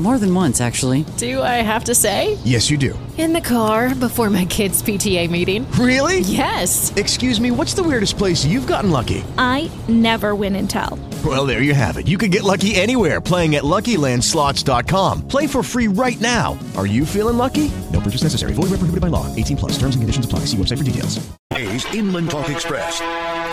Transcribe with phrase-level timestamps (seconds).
[0.00, 1.04] More than once, actually.
[1.18, 2.38] Do I have to say?
[2.42, 2.98] Yes, you do.
[3.18, 5.70] In the car before my kids' PTA meeting.
[5.72, 6.20] Really?
[6.20, 6.90] Yes.
[6.96, 9.22] Excuse me, what's the weirdest place you've gotten lucky?
[9.36, 10.98] I never win and tell.
[11.22, 12.08] Well, there you have it.
[12.08, 15.28] You can get lucky anywhere playing at LuckyLandSlots.com.
[15.28, 16.58] Play for free right now.
[16.78, 17.70] Are you feeling lucky?
[17.92, 18.54] No purchase necessary.
[18.54, 19.26] Void where prohibited by law.
[19.36, 19.72] 18 plus.
[19.72, 20.46] Terms and conditions apply.
[20.46, 21.20] See website for details.
[21.52, 23.02] A's Inland Talk Express.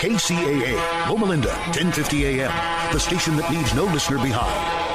[0.00, 2.92] KCAA, Loma Linda, 1050 AM.
[2.94, 4.87] The station that leaves no listener behind.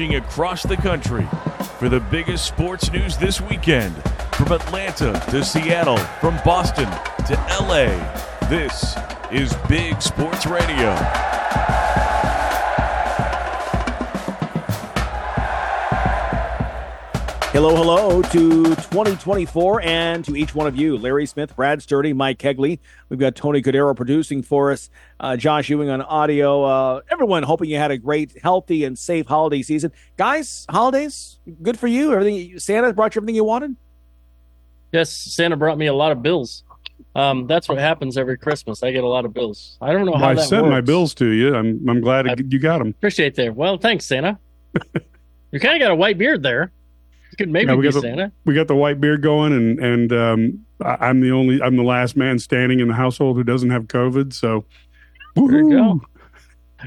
[0.00, 1.28] Across the country
[1.78, 3.94] for the biggest sports news this weekend.
[4.32, 6.86] From Atlanta to Seattle, from Boston
[7.26, 7.88] to LA,
[8.48, 8.96] this
[9.30, 10.96] is Big Sports Radio.
[17.52, 20.96] Hello, hello to 2024 and to each one of you.
[20.96, 22.78] Larry Smith, Brad Sturdy, Mike Kegley.
[23.10, 24.88] We've got Tony Cordero producing for us,
[25.20, 26.62] uh, Josh Ewing on audio.
[26.64, 29.92] Uh, everyone hoping you had a great, healthy, and safe holiday season.
[30.16, 32.14] Guys, holidays, good for you.
[32.14, 33.76] Everything Santa brought you everything you wanted?
[34.90, 36.64] Yes, Santa brought me a lot of bills.
[37.14, 38.82] Um, that's what happens every Christmas.
[38.82, 39.76] I get a lot of bills.
[39.82, 40.70] I don't know how I that sent works.
[40.72, 41.54] my bills to you.
[41.54, 42.88] I'm I'm glad I- you got them.
[42.88, 43.54] Appreciate that.
[43.54, 44.38] Well, thanks, Santa.
[45.52, 46.72] you kind of got a white beard there.
[47.32, 48.32] You could maybe Yeah, we be got the, Santa.
[48.44, 51.82] we got the white beard going, and and um, I, I'm the only I'm the
[51.82, 54.32] last man standing in the household who doesn't have COVID.
[54.34, 54.64] So
[55.34, 55.70] There you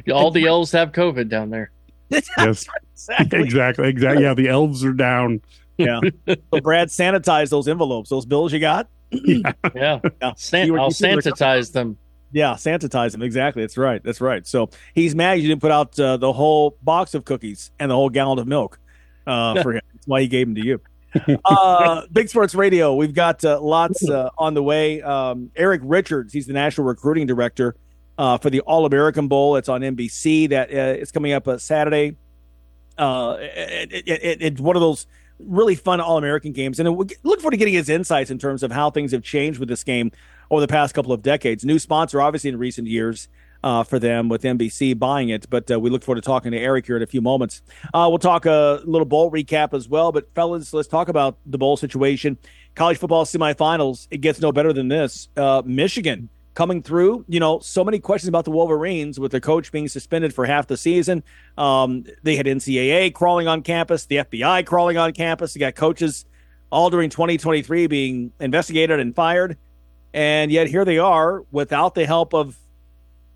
[0.06, 0.14] go.
[0.14, 1.72] All the elves have COVID down there.
[2.38, 3.42] Yes, Exactly.
[3.42, 4.24] exactly, exactly.
[4.24, 5.42] Yeah, the elves are down.
[5.78, 6.00] Yeah.
[6.28, 8.88] so Brad sanitized those envelopes, those bills you got.
[9.12, 10.00] Yeah, Yeah.
[10.38, 11.98] San- You I'll you sanitize them.
[12.32, 13.22] Yeah, sanitize them.
[13.22, 13.64] Exactly.
[13.64, 14.02] That's right.
[14.04, 14.46] That's right.
[14.46, 17.96] So he's mad you didn't put out uh, the whole box of cookies and the
[17.96, 18.80] whole gallon of milk
[19.28, 19.82] uh, for him.
[20.06, 20.82] That's why he gave them to you.
[21.46, 22.94] Uh, Big Sports Radio.
[22.94, 25.02] We've got uh, lots uh, on the way.
[25.02, 26.34] Um, Eric Richards.
[26.34, 27.78] He's the national recruiting director
[28.18, 29.56] uh, for the All American Bowl.
[29.56, 30.50] It's on NBC.
[30.50, 32.18] That uh, it's coming up uh, Saturday.
[32.98, 35.08] Uh, it, it, it, it's one of those
[35.40, 38.74] really fun All American games, and look forward to getting his insights in terms of
[38.74, 40.12] how things have changed with this game
[40.52, 41.64] over the past couple of decades.
[41.64, 43.30] New sponsor, obviously, in recent years
[43.66, 46.58] uh, for them with NBC buying it, but uh, we look forward to talking to
[46.58, 47.64] Eric here in a few moments.
[47.96, 51.58] Uh, we'll talk a little bowl recap as well, but fellas, let's talk about the
[51.58, 52.38] bowl situation.
[52.76, 55.30] College football semifinals, it gets no better than this.
[55.36, 57.26] Uh, Michigan coming through.
[57.28, 60.68] You know, so many questions about the Wolverines with their coach being suspended for half
[60.68, 61.24] the season.
[61.58, 65.56] Um, they had NCAA crawling on campus, the FBI crawling on campus.
[65.56, 66.26] You got coaches
[66.72, 69.58] all during 2023 being investigated and fired.
[70.14, 72.58] And yet here they are without the help of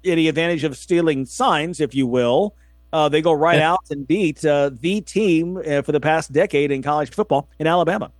[0.03, 2.55] any advantage of stealing signs, if you will.
[2.91, 6.71] Uh, they go right out and beat uh, the team uh, for the past decade
[6.71, 8.11] in college football in Alabama.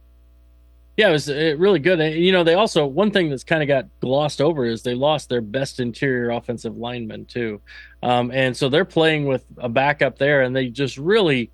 [0.96, 2.02] Yeah, it was uh, really good.
[2.02, 4.96] And, you know, they also one thing that's kind of got glossed over is they
[4.96, 7.62] lost their best interior offensive lineman too,
[8.04, 11.52] um, and so they're playing with a backup there, and they just really,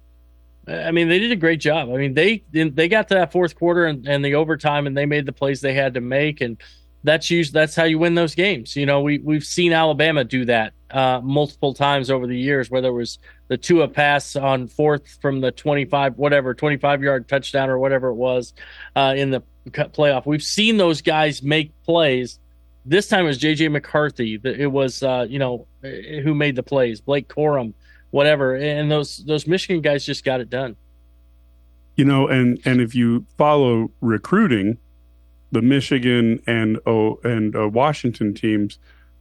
[0.67, 1.89] I mean, they did a great job.
[1.89, 5.05] I mean, they they got to that fourth quarter and, and the overtime, and they
[5.05, 6.57] made the plays they had to make, and
[7.05, 8.75] that's usually that's how you win those games.
[8.75, 12.89] You know, we we've seen Alabama do that uh, multiple times over the years, whether
[12.89, 17.77] it was the Tua pass on fourth from the 25, whatever, 25 yard touchdown or
[17.77, 18.53] whatever it was
[18.95, 20.25] uh, in the playoff.
[20.25, 22.39] We've seen those guys make plays.
[22.85, 24.39] This time it was JJ McCarthy.
[24.43, 27.73] It was, uh, you know, who made the plays, Blake Corum,
[28.11, 28.55] whatever.
[28.55, 30.75] And those, those Michigan guys just got it done.
[31.95, 34.77] You know, and and if you follow recruiting,
[35.55, 38.77] the Michigan and oh and uh, Washington teams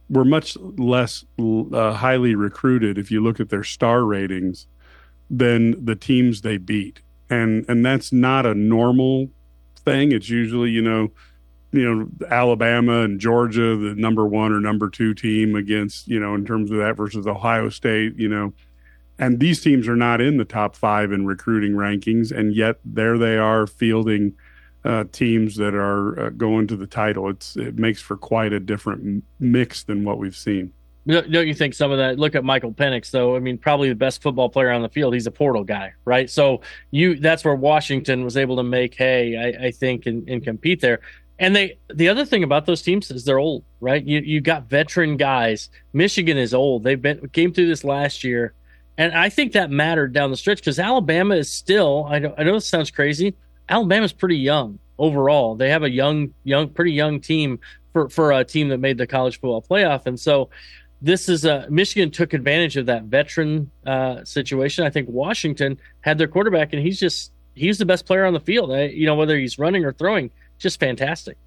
[0.09, 4.67] were much less uh, highly recruited if you look at their star ratings
[5.29, 9.29] than the teams they beat, and and that's not a normal
[9.77, 10.11] thing.
[10.11, 11.09] It's usually you know
[11.71, 16.35] you know Alabama and Georgia, the number one or number two team against you know
[16.35, 18.53] in terms of that versus Ohio State, you know
[19.17, 23.17] and these teams are not in the top five in recruiting rankings, and yet there
[23.17, 24.33] they are fielding
[24.85, 27.29] uh, teams that are uh, going to the title.
[27.29, 30.71] It's it makes for quite a different mix than what we've seen.
[31.07, 32.17] Don't you think some of that?
[32.17, 33.35] Look at Michael Penix, though.
[33.35, 35.13] I mean, probably the best football player on the field.
[35.13, 36.29] He's a portal guy, right?
[36.29, 40.43] So you that's where Washington was able to make hay, I, I think, and, and
[40.43, 41.01] compete there.
[41.37, 44.03] And they the other thing about those teams is they're old, right?
[44.03, 45.69] You you got veteran guys.
[45.93, 46.83] Michigan is old.
[46.83, 48.53] They've been came through this last year,
[48.97, 52.07] and I think that mattered down the stretch because Alabama is still.
[52.09, 53.35] I know I know this sounds crazy.
[53.69, 55.55] Alabama's pretty young overall.
[55.55, 57.59] They have a young, young, pretty young team
[57.93, 60.49] for for a team that made the college football playoff, and so
[61.01, 64.85] this is a Michigan took advantage of that veteran uh, situation.
[64.85, 68.39] I think Washington had their quarterback, and he's just he's the best player on the
[68.39, 68.71] field.
[68.71, 71.37] I, you know, whether he's running or throwing, just fantastic.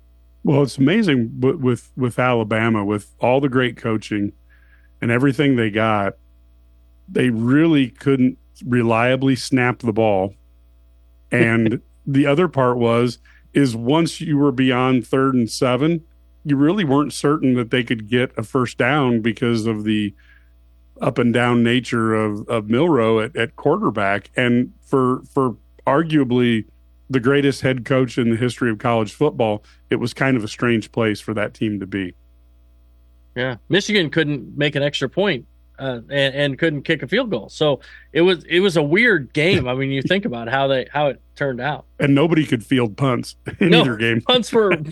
[0.44, 4.32] Well, it's amazing with with Alabama with all the great coaching
[5.00, 6.14] and everything they got.
[7.08, 10.34] They really couldn't reliably snap the ball,
[11.30, 13.18] and the other part was
[13.52, 16.02] is once you were beyond third and seven,
[16.44, 20.14] you really weren't certain that they could get a first down because of the
[21.00, 24.30] up and down nature of, of Milroe at, at quarterback.
[24.36, 25.56] And for for
[25.86, 26.64] arguably
[27.10, 30.48] the greatest head coach in the history of college football, it was kind of a
[30.48, 32.14] strange place for that team to be.
[33.36, 33.56] Yeah.
[33.68, 35.46] Michigan couldn't make an extra point,
[35.78, 37.48] uh, and, and, couldn't kick a field goal.
[37.48, 37.80] So
[38.12, 39.68] it was it was a weird game.
[39.68, 41.86] I mean, you think about how they how it turned out.
[41.98, 44.20] And nobody could field punts in no, either game.
[44.22, 44.72] Punts were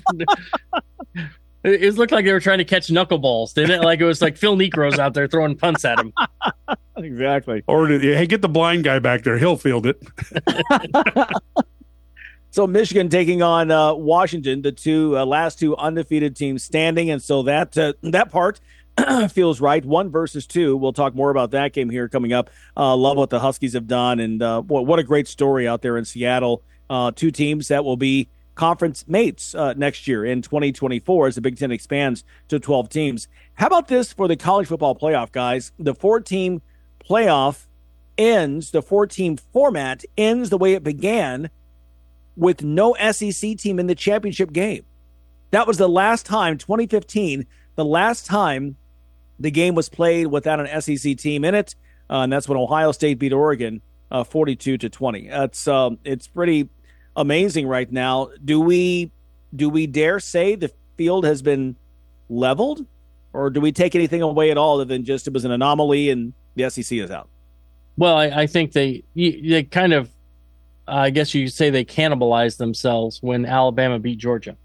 [1.66, 3.84] It looked like they were trying to catch knuckleballs, didn't it?
[3.84, 6.12] Like it was like Phil Niekro's out there throwing punts at him.
[6.96, 7.64] exactly.
[7.66, 10.00] Or hey, get the blind guy back there; he'll field it.
[12.52, 17.20] so Michigan taking on uh, Washington, the two uh, last two undefeated teams standing, and
[17.20, 18.60] so that uh, that part
[19.30, 19.84] feels right.
[19.84, 20.76] One versus two.
[20.76, 22.50] We'll talk more about that game here coming up.
[22.76, 25.82] Uh, love what the Huskies have done, and uh, what, what a great story out
[25.82, 26.62] there in Seattle.
[26.88, 31.40] Uh, two teams that will be conference mates uh, next year in 2024 as the
[31.40, 33.28] Big Ten expands to 12 teams.
[33.54, 35.72] How about this for the college football playoff, guys?
[35.78, 36.62] The four team
[37.08, 37.66] playoff
[38.16, 41.50] ends, the four team format ends the way it began
[42.34, 44.84] with no SEC team in the championship game.
[45.50, 47.46] That was the last time, 2015,
[47.76, 48.76] the last time
[49.38, 51.74] the game was played without an SEC team in it.
[52.08, 55.28] Uh, and that's when Ohio State beat Oregon uh, 42 to 20.
[55.28, 56.68] That's um, it's pretty
[57.16, 58.30] amazing right now.
[58.44, 59.10] Do we
[59.54, 61.76] do we dare say the field has been
[62.28, 62.86] leveled,
[63.32, 66.10] or do we take anything away at all other than just it was an anomaly
[66.10, 67.28] and the SEC is out?
[67.96, 70.10] Well, I, I think they they kind of,
[70.86, 74.56] I guess you could say they cannibalized themselves when Alabama beat Georgia,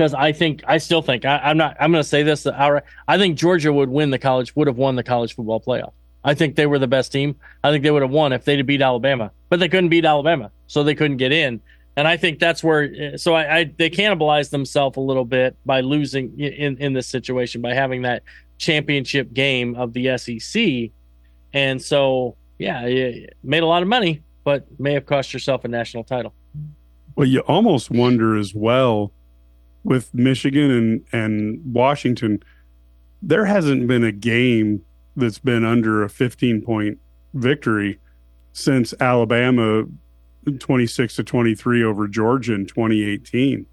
[0.00, 2.84] because I think I still think I, am not I'm going to say this outright.
[3.06, 5.92] I think Georgia would win the college would have won the college football playoff.
[6.24, 7.36] I think they were the best team.
[7.62, 10.52] I think they would have won if they'd beat Alabama, but they couldn't beat Alabama,
[10.68, 11.60] so they couldn't get in
[11.96, 15.82] and I think that's where so I, I they cannibalized themselves a little bit by
[15.82, 18.22] losing in in this situation by having that
[18.56, 20.92] championship game of the SEC,
[21.52, 25.68] and so yeah, it made a lot of money, but may have cost yourself a
[25.68, 26.32] national title.
[27.16, 29.12] Well, you almost wonder as well
[29.84, 32.42] with Michigan and and Washington,
[33.22, 34.82] there hasn't been a game
[35.16, 36.98] that's been under a 15 point
[37.34, 37.98] victory
[38.52, 39.84] since Alabama
[40.58, 43.66] 26 to 23 over Georgia in 2018.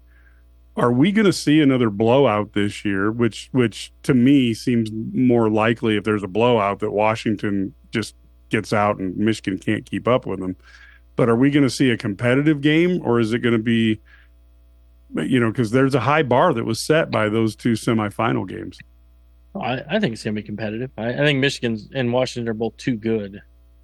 [0.76, 3.10] Are we going to see another blowout this year?
[3.10, 8.14] Which, which to me seems more likely if there's a blowout that Washington just
[8.48, 10.56] gets out and Michigan can't keep up with them.
[11.16, 14.00] But are we going to see a competitive game, or is it going to be,
[15.14, 18.78] you know, because there's a high bar that was set by those two semifinal games?
[19.54, 20.90] I, I think it's going to be competitive.
[20.96, 23.40] I, I think Michigan and Washington are both too good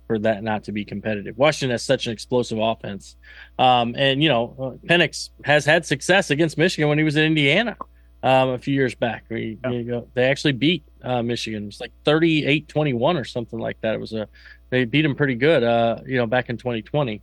[0.07, 1.37] for that not to be competitive.
[1.39, 3.17] Washington has such an explosive offense,
[3.59, 7.25] um, and you know uh, Penix has had success against Michigan when he was in
[7.25, 7.77] Indiana
[8.23, 9.25] um, a few years back.
[9.31, 9.71] We, yeah.
[9.71, 11.65] you know, they actually beat uh, Michigan.
[11.65, 13.95] It was like 38-21 or something like that.
[13.95, 14.29] It was a
[14.71, 15.63] they beat him pretty good.
[15.63, 17.23] Uh, you know, back in 2020.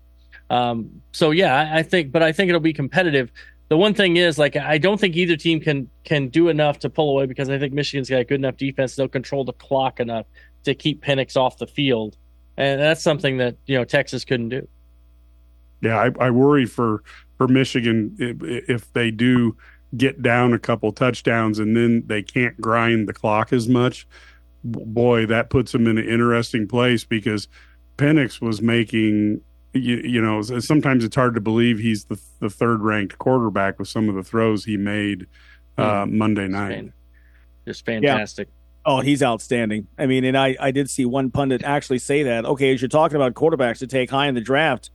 [0.49, 3.31] Um, so yeah, I, I think, but I think it'll be competitive.
[3.71, 6.89] The one thing is, like, I don't think either team can can do enough to
[6.89, 8.95] pull away because I think Michigan's got a good enough defense.
[8.95, 10.25] They'll control the clock enough
[10.65, 12.17] to keep Penix off the field
[12.57, 14.67] and that's something that you know Texas couldn't do.
[15.81, 17.03] Yeah, I, I worry for
[17.37, 19.57] for Michigan if, if, they do
[19.97, 24.07] get down a couple touchdowns and then they can't grind the clock as much.
[24.63, 27.47] Boy, that puts them in an interesting place because
[27.97, 29.41] Penix was making.
[29.73, 33.87] You, you know, sometimes it's hard to believe he's the the third ranked quarterback with
[33.87, 35.27] some of the throws he made
[35.77, 36.11] uh, mm.
[36.11, 36.91] Monday night.
[37.65, 38.47] Just fantastic.
[38.47, 38.53] Yeah.
[38.83, 39.87] Oh, he's outstanding.
[39.97, 42.45] I mean, and I, I did see one pundit actually say that.
[42.45, 44.89] Okay, as you're talking about quarterbacks to take high in the draft,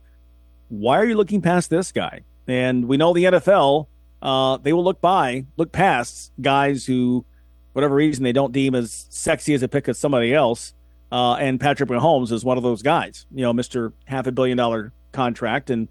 [0.67, 2.21] why are you looking past this guy?
[2.47, 3.87] And we know the NFL,
[4.21, 7.25] uh, they will look by, look past guys who
[7.73, 10.73] whatever reason they don't deem as sexy as a pick as somebody else.
[11.11, 13.25] Uh, and Patrick Mahomes is one of those guys.
[13.31, 15.87] You know, Mister half a billion dollar contract and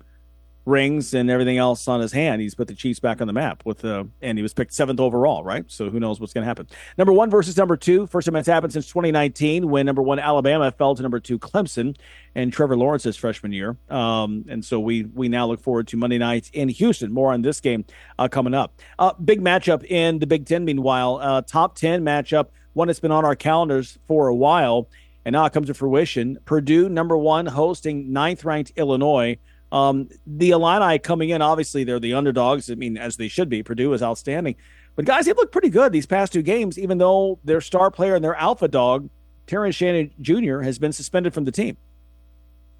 [0.67, 2.43] rings and everything else on his hand.
[2.43, 4.99] He's put the Chiefs back on the map with uh, and he was picked seventh
[5.01, 5.65] overall, right?
[5.69, 6.67] So who knows what's going to happen?
[6.99, 8.07] Number one versus number two.
[8.09, 11.97] First time it's happened since 2019 when number one Alabama fell to number two Clemson
[12.35, 13.79] and Trevor Lawrence's freshman year.
[13.89, 17.13] Um, and so we we now look forward to Monday night in Houston.
[17.13, 17.85] More on this game
[18.19, 18.75] uh, coming up.
[18.99, 20.65] Uh, big matchup in the Big Ten.
[20.65, 24.89] Meanwhile, uh, top ten matchup, one that's been on our calendars for a while.
[25.27, 26.39] And now it comes to fruition.
[26.45, 29.37] Purdue, number one, hosting ninth ranked Illinois.
[29.73, 32.71] Um, the Illini coming in, obviously, they're the underdogs.
[32.71, 33.65] I mean, as they should be.
[33.65, 34.55] Purdue is outstanding.
[34.95, 38.15] But guys, they've looked pretty good these past two games, even though their star player
[38.15, 39.11] and their alpha dog,
[39.49, 41.77] Terrence Shannon Jr., has been suspended from the team.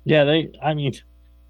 [0.05, 0.95] Yeah, they, I mean,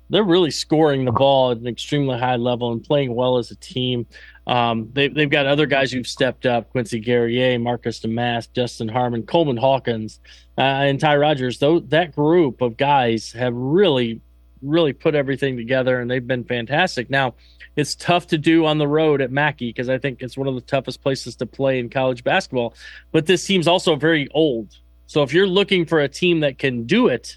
[0.08, 3.56] they're really scoring the ball at an extremely high level and playing well as a
[3.56, 4.06] team.
[4.46, 9.24] Um, they, they've got other guys who've stepped up Quincy Guerrier, Marcus Domask, Justin Harmon,
[9.24, 10.20] Coleman Hawkins,
[10.56, 11.58] uh, and Ty Rodgers.
[11.58, 14.20] Though that group of guys have really
[14.62, 17.10] really put everything together and they've been fantastic.
[17.10, 17.34] Now,
[17.76, 20.54] it's tough to do on the road at Mackey because I think it's one of
[20.54, 22.74] the toughest places to play in college basketball.
[23.12, 24.76] But this team's also very old.
[25.06, 27.36] So if you're looking for a team that can do it,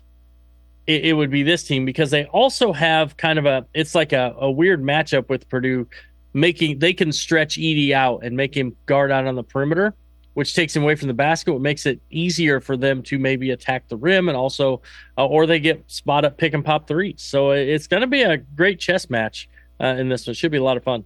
[0.87, 4.13] it, it would be this team because they also have kind of a it's like
[4.13, 5.87] a, a weird matchup with Purdue
[6.33, 9.95] making they can stretch Edey out and make him guard out on the perimeter
[10.39, 13.51] which takes him away from the basket, what makes it easier for them to maybe
[13.51, 14.81] attack the rim and also,
[15.17, 17.21] uh, or they get spot up, pick and pop threes.
[17.21, 19.49] So it's going to be a great chess match
[19.81, 20.33] uh, in this one.
[20.33, 21.03] Should be a lot of fun.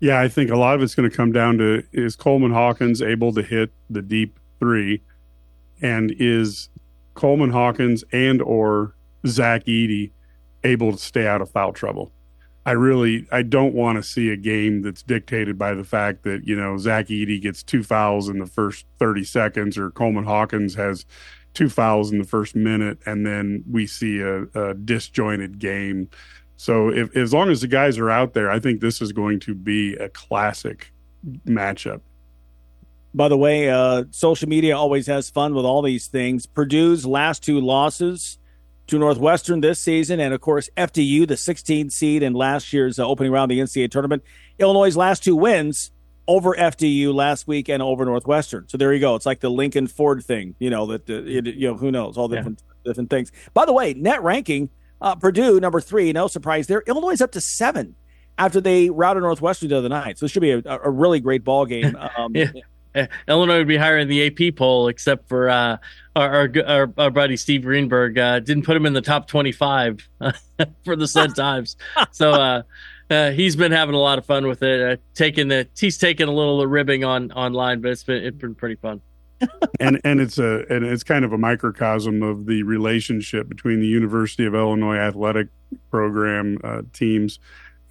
[0.00, 3.00] Yeah, I think a lot of it's going to come down to is Coleman Hawkins
[3.00, 5.00] able to hit the deep three,
[5.80, 6.68] and is
[7.14, 8.94] Coleman Hawkins and or
[9.26, 10.10] Zach Edey
[10.62, 12.12] able to stay out of foul trouble?
[12.64, 16.46] I really I don't want to see a game that's dictated by the fact that
[16.46, 20.74] you know Zach Edey gets two fouls in the first thirty seconds or Coleman Hawkins
[20.74, 21.04] has
[21.54, 26.08] two fouls in the first minute and then we see a, a disjointed game.
[26.56, 29.40] So if as long as the guys are out there, I think this is going
[29.40, 30.92] to be a classic
[31.46, 32.00] matchup.
[33.14, 36.46] By the way, uh, social media always has fun with all these things.
[36.46, 38.38] Purdue's last two losses
[38.88, 43.06] to Northwestern this season, and of course FDU, the 16 seed in last year's uh,
[43.06, 44.22] opening round of the NCAA tournament.
[44.58, 45.90] Illinois' last two wins
[46.28, 48.68] over FDU last week and over Northwestern.
[48.68, 49.14] So there you go.
[49.14, 52.16] It's like the Lincoln Ford thing, you know that uh, it, you know who knows
[52.16, 52.40] all the yeah.
[52.40, 53.32] different different things.
[53.54, 54.70] By the way, net ranking,
[55.00, 56.82] uh, Purdue number three, no surprise there.
[56.86, 57.94] Illinois up to seven
[58.38, 60.18] after they routed Northwestern the other night.
[60.18, 61.96] So this should be a, a really great ball game.
[62.16, 62.50] Um, yeah.
[63.28, 65.76] Illinois would be higher in the AP poll, except for uh,
[66.16, 68.18] our, our, our, our buddy Steve Greenberg.
[68.18, 70.08] Uh, didn't put him in the top 25
[70.84, 71.76] for the Sun Times.
[72.10, 72.62] So uh,
[73.10, 74.80] uh, he's been having a lot of fun with it.
[74.80, 78.54] Uh, taking the he's taking a little ribbing on online, but it's been it's been
[78.54, 79.00] pretty fun.
[79.80, 83.86] and and it's a and it's kind of a microcosm of the relationship between the
[83.86, 85.48] University of Illinois athletic
[85.90, 87.40] program uh, teams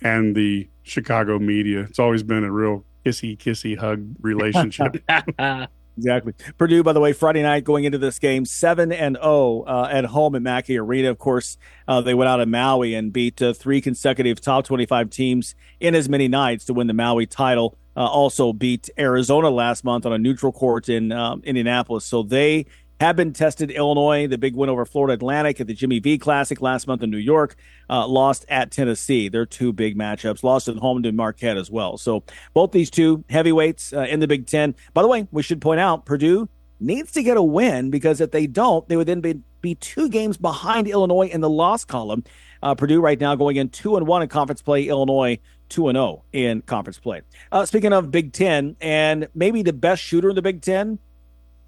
[0.02, 1.82] and the Chicago media.
[1.82, 5.04] It's always been a real kissy kissy hug relationship.
[5.98, 6.34] exactly.
[6.58, 9.90] Purdue, by the way, Friday night going into this game, seven and zero oh, uh,
[9.92, 11.10] at home at Mackey Arena.
[11.10, 15.10] Of course, uh, they went out of Maui and beat uh, three consecutive top twenty-five
[15.10, 17.78] teams in as many nights to win the Maui title.
[17.96, 22.06] Uh, also beat Arizona last month on a neutral court in um, Indianapolis.
[22.06, 22.66] So they
[23.02, 23.72] have been tested.
[23.72, 27.10] Illinois, the big win over Florida Atlantic at the Jimmy V Classic last month in
[27.10, 27.56] New York,
[27.90, 29.28] uh, lost at Tennessee.
[29.28, 30.44] They're two big matchups.
[30.44, 31.98] Lost at home to Marquette as well.
[31.98, 34.76] So both these two heavyweights uh, in the Big Ten.
[34.94, 36.48] By the way, we should point out Purdue
[36.80, 40.08] needs to get a win because if they don't, they would then be, be two
[40.08, 42.24] games behind Illinois in the loss column.
[42.62, 44.84] Uh, Purdue right now going in two and one in conference play.
[44.88, 45.40] Illinois
[45.70, 47.24] two and zero oh in conference play.
[47.52, 51.00] Uh, speaking of Big Ten and maybe the best shooter in the Big Ten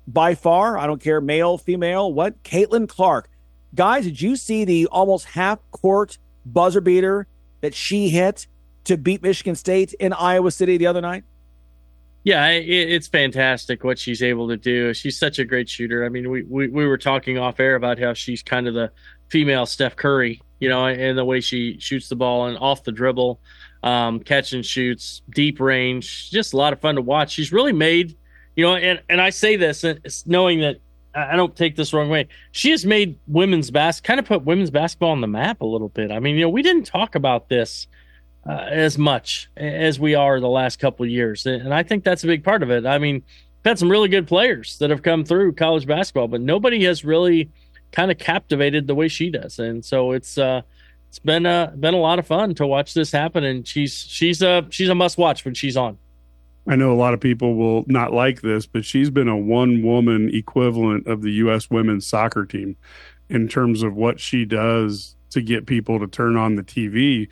[0.08, 0.78] by far.
[0.78, 2.44] I don't care, male, female, what?
[2.44, 3.30] Caitlin Clark.
[3.76, 7.28] Guys, did you see the almost half court buzzer beater
[7.62, 8.48] that she hit
[8.84, 11.24] to beat Michigan State in Iowa City the other night?
[12.26, 14.94] Yeah, it's fantastic what she's able to do.
[14.94, 16.06] She's such a great shooter.
[16.06, 18.92] I mean, we, we, we were talking off air about how she's kind of the
[19.28, 22.94] female Steph Curry, you know, and the way she shoots the ball and off the
[22.94, 23.42] dribble,
[23.84, 26.32] um, catch and shoots, deep range.
[26.32, 27.32] Just a lot of fun to watch.
[27.32, 28.16] She's really made
[28.56, 29.86] you know, and, and I say this
[30.26, 30.78] knowing that
[31.16, 32.28] I don't take this wrong way.
[32.52, 35.90] She has made women's bas kind of put women's basketball on the map a little
[35.90, 36.12] bit.
[36.12, 37.88] I mean, you know, we didn't talk about this
[38.48, 42.28] uh, as much as we are the last couple years, and I think that's a
[42.28, 42.86] big part of it.
[42.86, 46.42] I mean, we've had some really good players that have come through college basketball, but
[46.42, 47.52] nobody has really
[47.92, 50.62] kind of captivated the way she does, and so it's uh,
[51.14, 53.44] it's been a been a lot of fun to watch this happen.
[53.44, 56.00] And she's she's a she's a must watch when she's on.
[56.68, 59.84] I know a lot of people will not like this, but she's been a one
[59.84, 61.70] woman equivalent of the U.S.
[61.70, 62.78] women's soccer team
[63.30, 67.28] in terms of what she does to get people to turn on the TV.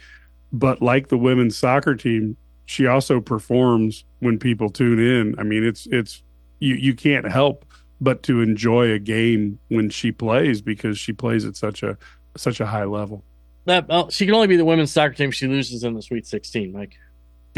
[0.52, 2.36] But like the women's soccer team,
[2.66, 5.40] she also performs when people tune in.
[5.40, 6.24] I mean, it's it's
[6.60, 7.66] you you can't help
[8.02, 11.98] but to enjoy a game when she plays because she plays at such a
[12.36, 13.24] such a high level.
[13.66, 15.32] That oh, she can only be the women's soccer team.
[15.32, 16.96] She loses in the Sweet 16, Mike.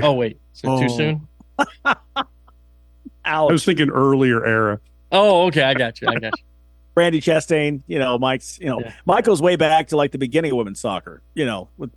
[0.01, 0.81] Oh wait, is it Oh.
[0.81, 1.27] too soon?
[3.25, 4.79] I was thinking earlier era.
[5.11, 6.07] Oh, okay, I got you.
[6.07, 6.43] I got you.
[6.93, 8.93] Brandy Chastain, you know, Mike's, you know, Yeah.
[9.05, 11.91] Michael's way back to like the beginning of women's soccer, you know, with,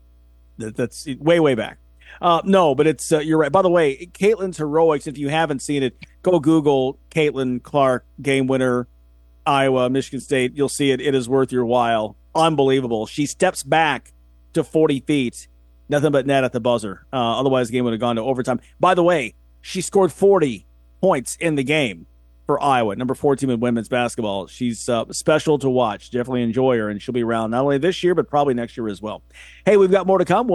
[0.59, 1.79] that, that's way, way back.
[2.23, 3.53] Uh, no, but it's, uh, you're right.
[3.53, 8.47] By the way, Caitlin's heroics, if you haven't seen it, go Google Caitlin Clark, game
[8.47, 8.89] winner,
[9.45, 10.53] Iowa, Michigan State.
[10.55, 11.01] You'll see it.
[11.03, 12.17] It is worth your while.
[12.35, 13.05] Unbelievable.
[13.07, 14.13] She steps back
[14.55, 15.47] to 40 feet,
[15.91, 17.05] nothing but net at the buzzer.
[17.13, 18.61] Uh, otherwise, the game would have gone to overtime.
[18.81, 19.35] By the way,
[19.67, 20.65] she scored 40
[21.01, 22.07] points in the game
[22.47, 24.47] for Iowa, number 14 in women's basketball.
[24.47, 26.13] She's uh, special to watch.
[26.13, 28.87] Definitely enjoy her, and she'll be around not only this year, but probably next year
[28.87, 29.25] as well.
[29.65, 30.55] Hey, we've got more to come.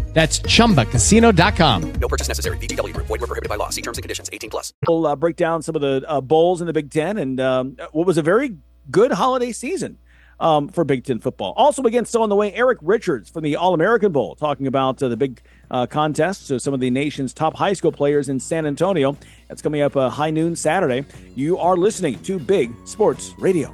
[0.13, 1.93] That's chumbacasino.com.
[1.93, 2.57] No purchase necessary.
[2.57, 3.07] VGW Group.
[3.07, 3.69] Void were prohibited by law.
[3.69, 4.29] See terms and conditions.
[4.31, 4.73] 18 plus.
[4.87, 7.77] We'll uh, break down some of the uh, bowls in the Big Ten and um,
[7.93, 8.57] what was a very
[8.89, 9.97] good holiday season
[10.41, 11.53] um, for Big Ten football.
[11.55, 15.01] Also, again, still on the way, Eric Richards from the All American Bowl, talking about
[15.01, 16.47] uh, the big uh, contest.
[16.47, 19.15] So, some of the nation's top high school players in San Antonio.
[19.47, 21.05] That's coming up uh, high noon Saturday.
[21.35, 23.73] You are listening to Big Sports Radio.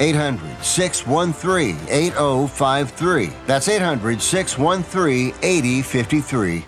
[0.00, 3.30] 800 613 8053.
[3.46, 6.64] That's 800 613 8053.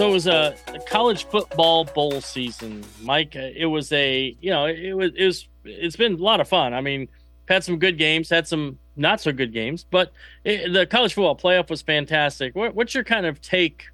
[0.00, 3.36] So it was a, a college football bowl season, Mike.
[3.36, 6.48] Uh, It was a you know it was it was it's been a lot of
[6.48, 6.72] fun.
[6.72, 7.06] I mean,
[7.48, 10.12] had some good games, had some not so good games, but
[10.44, 12.54] it, the college football playoff was fantastic.
[12.54, 13.86] What, what's your kind of take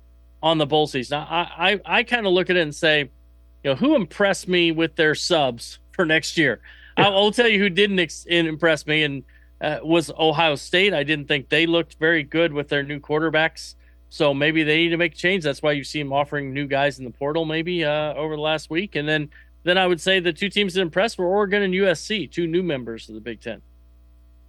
[0.42, 1.18] on the bowl season?
[1.18, 3.10] I I, I kind of look at it and say,
[3.62, 6.60] you know, who impressed me with their subs for next year?
[6.96, 9.22] I'll, I'll tell you who didn't ex- impress me and
[9.60, 10.92] uh, was Ohio State.
[10.92, 13.74] I didn't think they looked very good with their new quarterbacks.
[14.08, 15.44] So maybe they need to make a change.
[15.44, 18.42] That's why you see them offering new guys in the portal maybe uh, over the
[18.42, 18.96] last week.
[18.96, 19.30] And then
[19.64, 22.62] then I would say the two teams that impressed were Oregon and USC, two new
[22.62, 23.62] members of the Big Ten.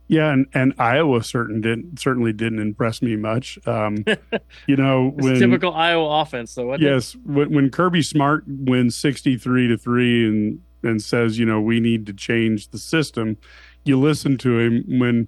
[0.10, 3.60] Yeah, and, and Iowa certain didn't certainly didn't impress me much.
[3.68, 4.06] Um,
[4.68, 6.74] you know, when typical Iowa offense, though.
[6.74, 6.82] it?
[6.82, 11.60] yes, when, when Kirby Smart wins sixty three to three and and says, you know,
[11.60, 13.38] we need to change the system,
[13.84, 15.28] you listen to him when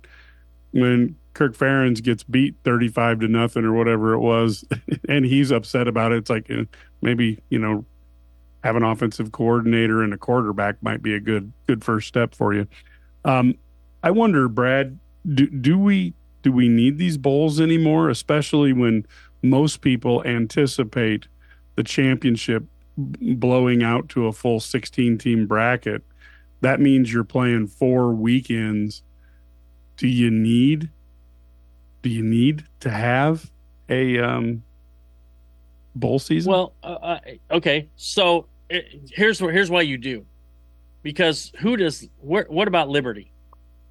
[0.71, 4.63] when Kirk Ferentz gets beat thirty five to nothing or whatever it was,
[5.09, 6.19] and he's upset about it.
[6.19, 6.63] It's like uh,
[7.01, 7.83] maybe you know
[8.63, 12.53] have an offensive coordinator and a quarterback might be a good good first step for
[12.53, 12.65] you.
[13.25, 13.55] Um,
[14.03, 14.99] I wonder, Brad,
[15.33, 18.09] do do we do we need these bowls anymore?
[18.09, 19.05] Especially when
[19.41, 21.27] most people anticipate
[21.75, 22.63] the championship
[22.97, 26.03] blowing out to a full 16 team bracket.
[26.61, 29.03] That means you're playing four weekends.
[29.97, 30.89] Do you need
[32.01, 33.51] do you need to have
[33.89, 34.63] a um
[35.95, 36.51] bowl season?
[36.51, 37.19] Well, uh, uh,
[37.51, 37.89] okay.
[37.95, 38.77] So uh,
[39.11, 40.25] here's here's why you do,
[41.03, 42.07] because who does?
[42.19, 43.31] What about Liberty?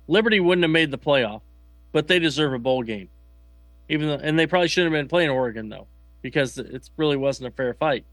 [0.08, 1.42] Liberty wouldn't have made the playoff,
[1.92, 3.08] but they deserve a bowl game,
[3.88, 5.86] even though, and they probably shouldn't have been playing Oregon though,
[6.22, 8.04] because it really wasn't a fair fight.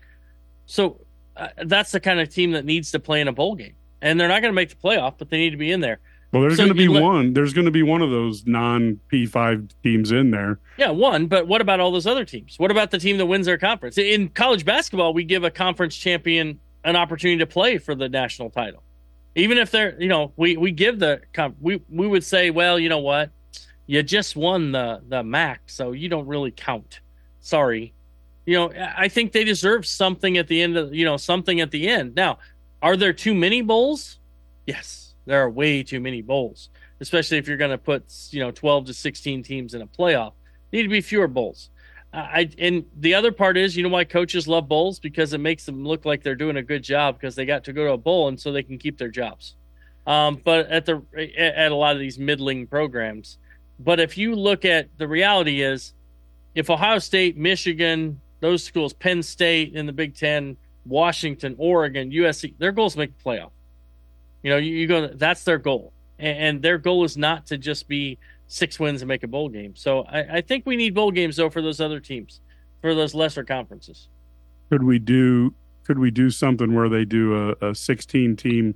[0.65, 0.99] So
[1.37, 4.19] uh, that's the kind of team that needs to play in a bowl game, and
[4.19, 5.99] they're not going to make the playoff, but they need to be in there.
[6.31, 7.33] Well, there's So going to be let- one.
[7.33, 10.59] There's going to be one of those non P5 teams in there.
[10.77, 12.55] Yeah, one, but what about all those other teams?
[12.59, 13.97] What about the team that wins their conference?
[13.97, 18.49] In college basketball, we give a conference champion an opportunity to play for the national
[18.49, 18.83] title.
[19.35, 21.21] Even if they're, you know, we we give the
[21.59, 23.31] we we would say, well, you know what?
[23.85, 27.01] You just won the the MAC, so you don't really count.
[27.41, 27.93] Sorry.
[28.45, 31.71] You know, I think they deserve something at the end of, you know, something at
[31.71, 32.13] the end.
[32.15, 32.37] Now,
[32.81, 34.19] are there too many bowls?
[34.67, 36.69] Yes, there are way too many bowls,
[37.01, 40.33] especially if you're going to put, you know, 12 to 16 teams in a playoff.
[40.71, 41.69] Need to be fewer bowls.
[42.15, 45.65] I and the other part is, you know, why coaches love bowls because it makes
[45.65, 47.97] them look like they're doing a good job because they got to go to a
[47.97, 49.55] bowl and so they can keep their jobs.
[50.07, 51.01] Um, but at the
[51.37, 53.37] at a lot of these middling programs,
[53.79, 55.93] but if you look at the reality is,
[56.53, 62.57] if Ohio State, Michigan, those schools, Penn State in the Big Ten, Washington, Oregon, USC,
[62.57, 63.51] their goal is make the playoff.
[64.41, 65.07] You know, you, you go.
[65.07, 69.07] That's their goal, and, and their goal is not to just be six wins and
[69.07, 69.75] make a bowl game.
[69.75, 72.41] So I, I think we need bowl games though for those other teams,
[72.81, 74.09] for those lesser conferences.
[74.69, 75.53] Could we do?
[75.83, 78.75] Could we do something where they do a, a 16 team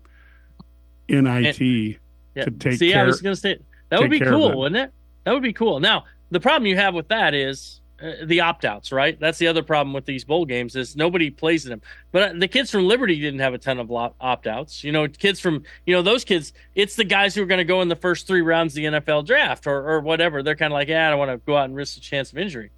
[1.08, 2.44] NIT Yeah.
[2.44, 3.02] to take See, care?
[3.04, 3.58] I was going to say
[3.90, 4.94] that would be cool, wouldn't it?
[5.24, 5.80] That would be cool.
[5.80, 9.20] Now, the problem you have with that is uh, the opt-outs, right?
[9.20, 11.82] That's the other problem with these bowl games is nobody plays in them.
[12.12, 14.84] But uh, the kids from Liberty didn't have a ton of opt-outs.
[14.84, 16.54] You know, kids from you know those kids.
[16.76, 18.86] It's the guys who are going to go in the first three rounds of the
[18.86, 20.44] NFL draft or or whatever.
[20.44, 22.32] They're kind of like, yeah, I don't want to go out and risk a chance
[22.32, 22.72] of injury.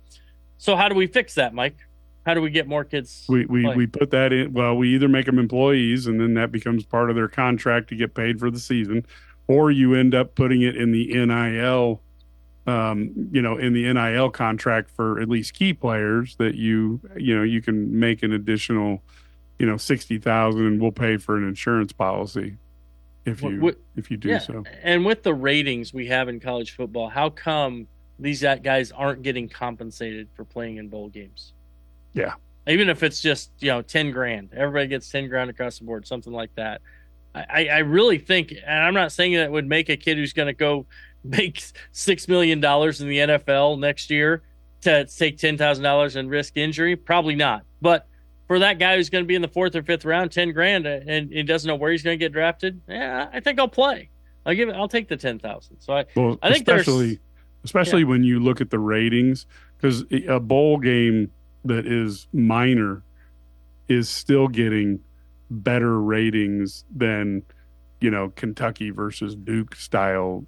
[0.58, 1.78] So how do we fix that, Mike?
[2.26, 3.26] How do we get more kids?
[3.28, 3.78] we we, playing?
[3.78, 4.54] we put that in.
[4.54, 7.96] Well, we either make them employees, and then that becomes part of their contract to
[7.96, 9.06] get paid for the season,
[9.48, 12.02] or you end up putting it in the NIL,
[12.68, 17.36] um, you know, in the NIL contract for at least key players that you you
[17.36, 19.02] know you can make an additional,
[19.60, 22.58] you know, sixty thousand, and we'll pay for an insurance policy
[23.26, 24.40] if you What- if you do yeah.
[24.40, 24.64] so.
[24.84, 27.88] And with the ratings we have in college football, how come
[28.20, 31.54] these guys aren't getting compensated for playing in bowl games?
[32.14, 32.34] Yeah.
[32.68, 36.06] Even if it's just you know ten grand, everybody gets ten grand across the board,
[36.06, 36.82] something like that.
[37.34, 40.48] I, I really think, and I'm not saying that would make a kid who's going
[40.48, 40.86] to go
[41.24, 44.44] make six million dollars in the NFL next year
[44.82, 46.96] to take ten thousand dollars and risk injury.
[46.96, 48.08] Probably not, but
[48.48, 50.86] for that guy who's going to be in the fourth or fifth round, ten grand,
[50.86, 52.82] uh, and he doesn't know where he's going to get drafted.
[52.88, 54.10] Yeah, I think I'll play.
[54.46, 54.76] I'll give it.
[54.76, 55.80] I'll take the ten thousand.
[55.80, 57.20] So I, Well, I think there's especially
[57.64, 59.46] especially when you look at the ratings,
[59.78, 61.32] because a bowl game
[61.66, 63.04] that is minor
[63.88, 65.00] is still getting
[65.50, 67.44] better ratings than
[68.00, 70.46] you know Kentucky versus Duke style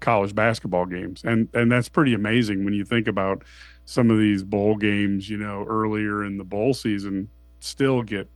[0.00, 3.42] college basketball games, and and that's pretty amazing when you think about
[3.84, 5.28] some of these bowl games.
[5.30, 7.28] You know, earlier in the bowl season,
[7.60, 8.28] still get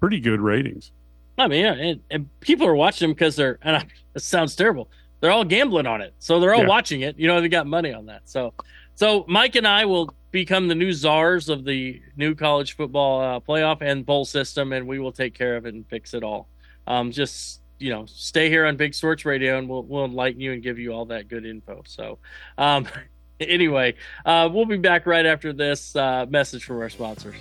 [0.00, 0.92] pretty good ratings.
[1.36, 3.58] I mean, yeah, and, and people are watching them because they're.
[3.62, 4.90] And I, it sounds terrible.
[5.20, 6.68] They're all gambling on it, so they're all Yeah.
[6.68, 7.18] watching it.
[7.18, 8.22] You know, they got money on that.
[8.26, 8.52] So,
[8.94, 13.40] so Mike and I will become the new czars of the new college football uh,
[13.40, 16.48] playoff and bowl system, and we will take care of it and fix it all.
[16.86, 20.52] Um, just you know, stay here on Big Sports Radio, and we'll we'll enlighten you
[20.52, 21.82] and give you all that good info.
[21.86, 22.18] So,
[22.56, 22.88] um,
[23.40, 27.34] anyway, uh, we'll be back right after this uh, message from our sponsors.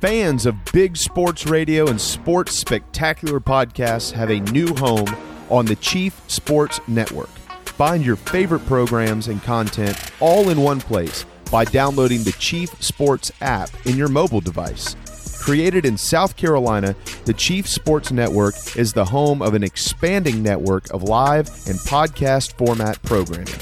[0.00, 5.06] Fans of big sports radio and sports spectacular podcasts have a new home
[5.50, 7.28] on the Chief Sports Network.
[7.64, 13.30] Find your favorite programs and content all in one place by downloading the Chief Sports
[13.40, 14.96] app in your mobile device.
[15.42, 20.88] Created in South Carolina, the Chief Sports Network is the home of an expanding network
[20.94, 23.52] of live and podcast format programming.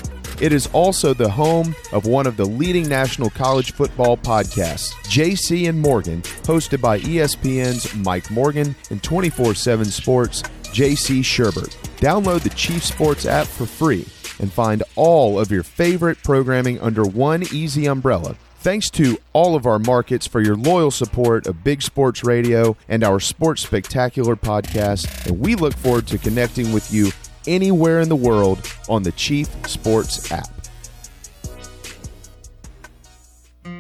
[0.43, 5.71] It is also the home of one of the leading national college football podcasts, JC
[5.71, 11.75] and Morgan, hosted by ESPN's Mike Morgan and 24 7 Sports, JC Shurburtt.
[11.97, 14.07] Download the Chief Sports app for free
[14.39, 18.37] and find all of your favorite programming under one easy umbrella.
[18.61, 23.03] Thanks to all of our markets for your loyal support of Big Sports Radio and
[23.03, 27.11] our Sports Spectacular podcast, and we look forward to connecting with you
[27.47, 30.51] anywhere in the world on the Chief Sports app.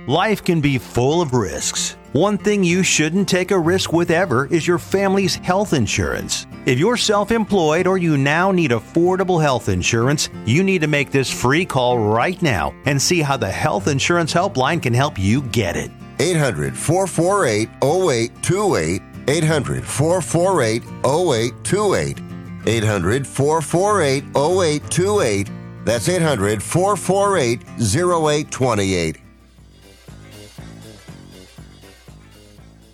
[0.06, 1.98] Life can be full of risks.
[2.12, 6.48] One thing you shouldn't take a risk with ever is your family's health insurance.
[6.66, 11.12] If you're self employed or you now need affordable health insurance, you need to make
[11.12, 15.42] this free call right now and see how the Health Insurance Helpline can help you
[15.42, 15.92] get it.
[16.18, 19.02] 800 448 0828.
[19.28, 22.18] 800 448 0828.
[22.66, 25.50] 800 448 0828.
[25.84, 29.29] That's 800 448 0828.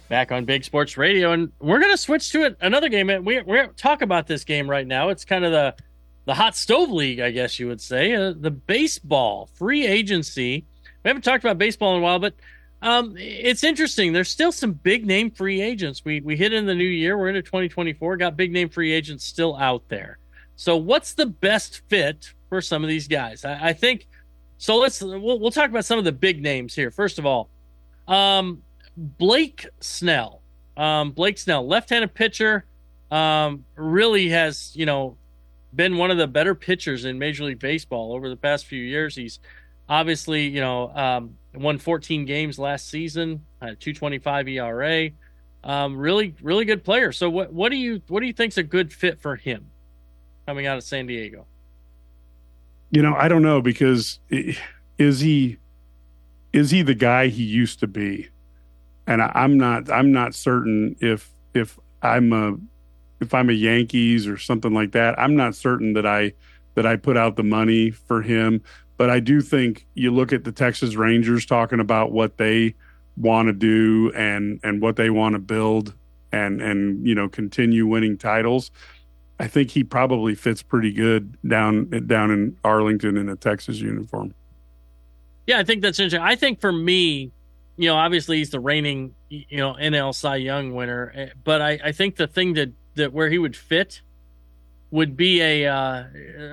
[0.09, 3.09] Back on Big Sports Radio, and we're going to switch to another game.
[3.25, 5.09] We're, we're talk about this game right now.
[5.09, 5.75] It's kind of the
[6.27, 8.15] the hot stove league, I guess you would say.
[8.15, 10.65] Uh, the baseball free agency.
[11.03, 12.35] We haven't talked about baseball in a while, but
[12.83, 14.13] um, it's interesting.
[14.13, 16.05] There's still some big name free agents.
[16.05, 17.19] We we hit in the new year.
[17.19, 18.17] We're into 2024.
[18.17, 20.19] Got big name free agents still out there.
[20.57, 23.45] So what's the best fit for some of these guys?
[23.45, 24.07] I, I think.
[24.59, 26.91] So let's we'll, we'll talk about some of the big names here.
[26.91, 27.51] First of all,
[28.09, 28.63] um,
[28.97, 30.43] Blake Snell.
[30.77, 32.67] Um, Blake Snell, left-handed pitcher,
[33.11, 35.17] um, really has you know
[35.75, 39.15] been one of the better pitchers in Major League Baseball over the past few years.
[39.15, 39.39] He's
[39.89, 45.11] obviously you know um, won 14 games last season, had 2.25 ERA.
[45.65, 47.11] Um, really, really good player.
[47.13, 49.67] So what what do you what do you think's a good fit for him
[50.47, 51.47] coming out of San Diego?
[52.91, 55.59] You know, I don't know because is he
[56.53, 58.29] is he the guy he used to be?
[59.07, 62.57] And I, I'm not I'm not certain if if I'm a
[63.21, 65.19] if I'm a Yankees or something like that.
[65.19, 66.33] I'm not certain that I
[66.75, 68.63] that I put out the money for him,
[68.97, 72.75] but I do think you look at the Texas Rangers talking about what they
[73.17, 75.95] want to do and and what they want to build
[76.33, 78.71] and and you know continue winning titles.
[79.39, 84.35] I think he probably fits pretty good down down in Arlington in a Texas uniform.
[85.47, 86.23] Yeah, I think that's interesting.
[86.23, 87.33] I think for me,
[87.77, 91.13] you know, obviously he's the reigning, you know, NL Cy Young winner.
[91.15, 94.01] Eh, but I, I think the thing that, that where he would fit
[94.91, 96.05] would be a uh,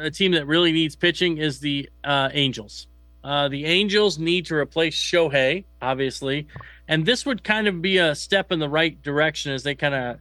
[0.01, 2.87] a team that really needs pitching is the uh, Angels.
[3.23, 6.47] Uh, the Angels need to replace Shohei, obviously,
[6.87, 9.95] and this would kind of be a step in the right direction as they kind
[9.95, 10.19] of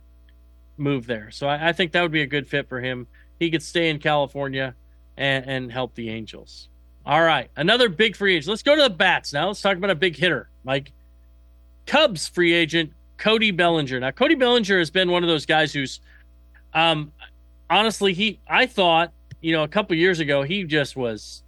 [0.76, 1.30] move there.
[1.32, 3.08] So I, I think that would be a good fit for him.
[3.40, 4.76] He could stay in California
[5.16, 6.68] and, and help the Angels.
[7.04, 8.50] All right, another big free agent.
[8.50, 9.48] Let's go to the bats now.
[9.48, 10.92] Let's talk about a big hitter, Mike.
[11.86, 14.00] Cubs free agent Cody Bellinger.
[14.00, 16.00] Now, Cody Bellinger has been one of those guys who's,
[16.74, 17.12] um,
[17.70, 21.44] honestly, he I thought you know a couple years ago he just was,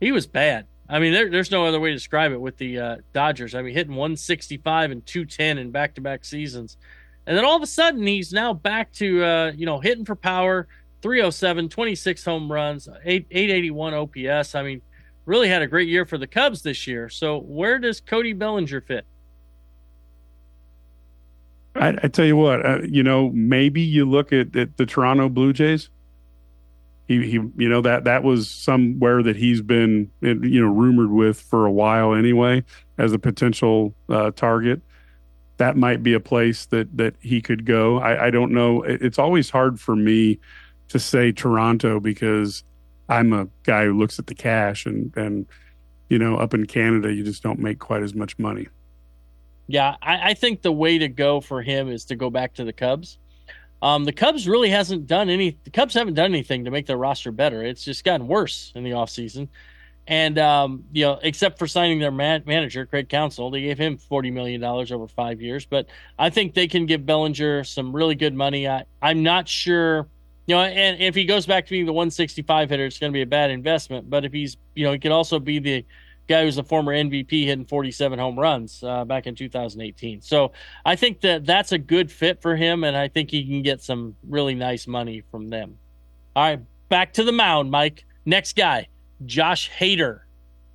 [0.00, 0.66] he was bad.
[0.86, 3.54] I mean, there, there's no other way to describe it with the uh, Dodgers.
[3.54, 6.76] I mean, hitting 165 and 210 in back-to-back seasons,
[7.26, 10.16] and then all of a sudden he's now back to uh, you know hitting for
[10.16, 10.68] power,
[11.00, 14.54] 307, 26 home runs, 8, 881 OPS.
[14.54, 14.82] I mean
[15.24, 17.08] really had a great year for the Cubs this year.
[17.08, 19.06] So where does Cody Bellinger fit?
[21.76, 25.28] I, I tell you what, uh, you know, maybe you look at, at the Toronto
[25.28, 25.90] Blue Jays.
[27.06, 31.38] He, he, you know that that was somewhere that he's been, you know, rumored with
[31.38, 32.64] for a while anyway,
[32.96, 34.80] as a potential uh, target.
[35.58, 37.98] That might be a place that that he could go.
[37.98, 38.82] I, I don't know.
[38.84, 40.38] It's always hard for me
[40.88, 42.64] to say Toronto because
[43.08, 45.46] I'm a guy who looks at the cash and and
[46.08, 48.68] you know up in Canada you just don't make quite as much money.
[49.66, 52.64] Yeah, I, I think the way to go for him is to go back to
[52.64, 53.18] the Cubs.
[53.80, 55.58] Um, the Cubs really hasn't done any.
[55.64, 57.62] The Cubs haven't done anything to make their roster better.
[57.62, 59.48] It's just gotten worse in the offseason.
[60.06, 63.96] And um, you know, except for signing their man- manager Craig Counsell, they gave him
[63.96, 65.64] forty million dollars over five years.
[65.64, 65.86] But
[66.18, 68.68] I think they can give Bellinger some really good money.
[68.68, 70.08] I, I'm not sure
[70.46, 73.16] you know, and if he goes back to being the 165 hitter, it's going to
[73.16, 74.10] be a bad investment.
[74.10, 75.84] But if he's, you know, he could also be the
[76.28, 80.20] guy who's a former MVP hitting 47 home runs uh, back in 2018.
[80.20, 80.52] So
[80.84, 83.82] I think that that's a good fit for him, and I think he can get
[83.82, 85.78] some really nice money from them.
[86.36, 88.04] All right, back to the mound, Mike.
[88.26, 88.88] Next guy,
[89.24, 90.20] Josh Hader.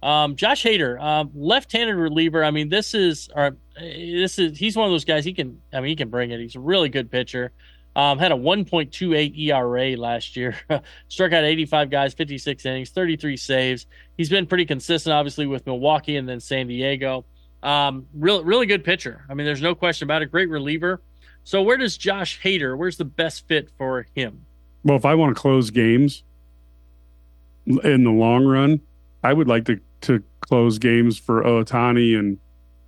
[0.01, 2.43] Um, Josh Hader, um, left-handed reliever.
[2.43, 5.25] I mean, this is, or this is, he's one of those guys.
[5.25, 6.39] He can, I mean, he can bring it.
[6.39, 7.51] He's a really good pitcher.
[7.99, 10.55] Um, had a 1.28 ERA last year.
[11.09, 13.87] Struck out 85 guys, 56 innings, 33 saves.
[14.15, 17.25] He's been pretty consistent, obviously, with Milwaukee and then San Diego.
[17.61, 19.25] Um, really, really good pitcher.
[19.29, 20.31] I mean, there's no question about it.
[20.31, 21.01] Great reliever.
[21.43, 22.77] So, where does Josh Hader?
[22.77, 24.45] Where's the best fit for him?
[24.85, 26.23] Well, if I want to close games
[27.65, 28.79] in the long run,
[29.25, 32.37] I would like to to close games for Ohtani and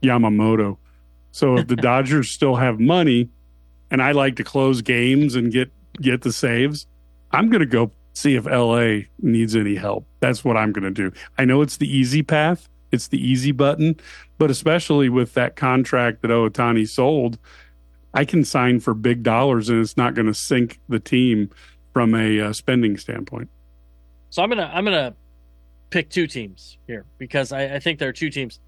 [0.01, 0.77] Yamamoto.
[1.31, 3.29] So, if the Dodgers still have money
[3.91, 6.87] and I like to close games and get get the saves,
[7.31, 10.07] I'm going to go see if LA needs any help.
[10.19, 11.15] That's what I'm going to do.
[11.37, 13.97] I know it's the easy path, it's the easy button,
[14.37, 17.37] but especially with that contract that Ohtani sold,
[18.13, 21.49] I can sign for big dollars and it's not going to sink the team
[21.93, 23.49] from a uh, spending standpoint.
[24.29, 25.13] So I'm gonna I'm gonna
[25.89, 28.61] pick two teams here because I, I think there are two teams.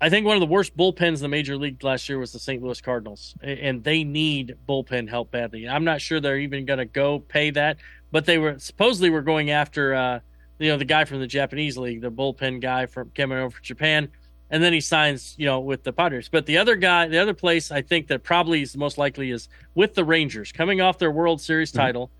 [0.00, 2.38] I think one of the worst bullpens in the major league last year was the
[2.38, 2.62] St.
[2.62, 5.68] Louis Cardinals, and they need bullpen help badly.
[5.68, 7.78] I'm not sure they're even going to go pay that,
[8.12, 10.20] but they were supposedly were going after, uh,
[10.60, 13.64] you know, the guy from the Japanese league, the bullpen guy from coming over from
[13.64, 14.08] Japan.
[14.50, 16.28] and then he signs, you know, with the Padres.
[16.28, 19.48] But the other guy, the other place I think that probably is most likely is
[19.74, 21.80] with the Rangers, coming off their World Series Mm-hmm.
[21.80, 22.10] title.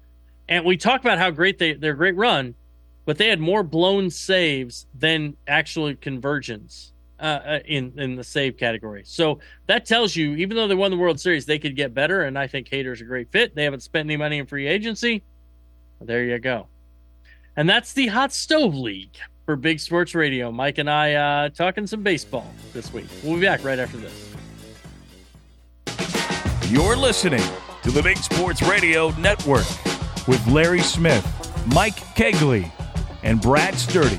[0.48, 2.54] And we talk about how great they their great run,
[3.04, 8.56] but they had more blown saves than actual conversions uh, uh, in in the save
[8.56, 9.02] category.
[9.04, 12.22] So that tells you, even though they won the World Series, they could get better.
[12.22, 13.54] And I think Hader's a great fit.
[13.54, 15.22] They haven't spent any money in free agency.
[16.00, 16.68] There you go.
[17.56, 20.52] And that's the Hot Stove League for Big Sports Radio.
[20.52, 23.06] Mike and I uh, talking some baseball this week.
[23.24, 24.34] We'll be back right after this.
[26.70, 27.42] You're listening
[27.82, 29.66] to the Big Sports Radio Network
[30.28, 31.24] with Larry Smith,
[31.74, 32.70] Mike Kegley,
[33.22, 34.18] and Brad Sturdy.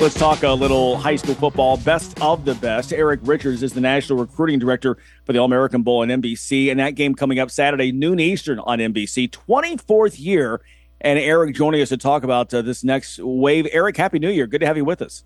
[0.00, 1.76] Let's talk a little high school football.
[1.76, 2.92] Best of the best.
[2.92, 6.80] Eric Richards is the national recruiting director for the All American Bowl on NBC, and
[6.80, 9.30] that game coming up Saturday, noon Eastern on NBC.
[9.30, 10.60] 24th year.
[11.00, 13.68] And Eric joining us to talk about uh, this next wave.
[13.70, 14.46] Eric, Happy New Year.
[14.46, 15.24] Good to have you with us.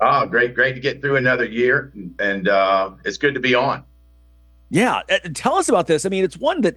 [0.00, 3.84] Oh, great, great to get through another year, and uh, it's good to be on.
[4.70, 6.06] Yeah, uh, tell us about this.
[6.06, 6.76] I mean, it's one that,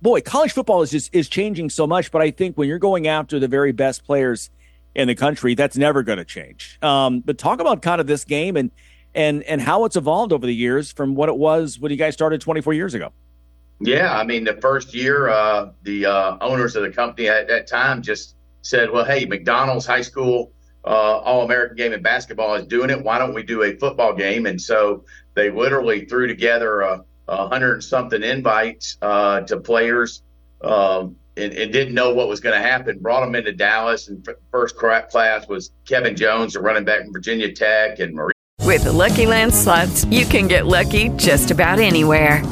[0.00, 2.10] boy, college football is just is changing so much.
[2.10, 4.50] But I think when you're going after the very best players
[4.94, 6.78] in the country, that's never going to change.
[6.82, 8.70] Um, but talk about kind of this game and
[9.14, 12.14] and and how it's evolved over the years from what it was when you guys
[12.14, 13.12] started 24 years ago.
[13.80, 17.66] Yeah, I mean, the first year, uh, the uh, owners of the company at that
[17.66, 20.52] time just said, "Well, hey, McDonald's High School
[20.84, 23.02] uh, All American Game in basketball is doing it.
[23.02, 27.48] Why don't we do a football game?" And so they literally threw together a, a
[27.48, 30.22] hundred and something invites uh, to players.
[30.62, 32.98] Um, and, and didn't know what was going to happen.
[32.98, 37.12] Brought them into Dallas, and f- first class was Kevin Jones, the running back from
[37.12, 38.32] Virginia Tech, and Marie.
[38.60, 42.42] With the Lucky Land slots, you can get lucky just about anywhere.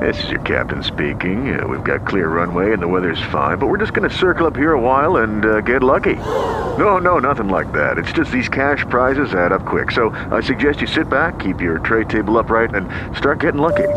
[0.00, 1.60] This is your captain speaking.
[1.60, 4.46] Uh, we've got clear runway and the weather's fine, but we're just going to circle
[4.46, 6.14] up here a while and uh, get lucky.
[6.14, 7.98] No, no, nothing like that.
[7.98, 9.90] It's just these cash prizes add up quick.
[9.90, 13.88] So I suggest you sit back, keep your tray table upright, and start getting lucky.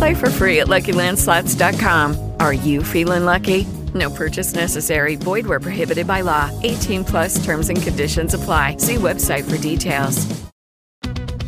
[0.00, 2.32] Play for free at LuckyLandSlots.com.
[2.40, 3.66] Are you feeling lucky?
[3.92, 5.14] No purchase necessary.
[5.14, 6.48] Void where prohibited by law.
[6.62, 8.78] 18 plus terms and conditions apply.
[8.78, 10.26] See website for details.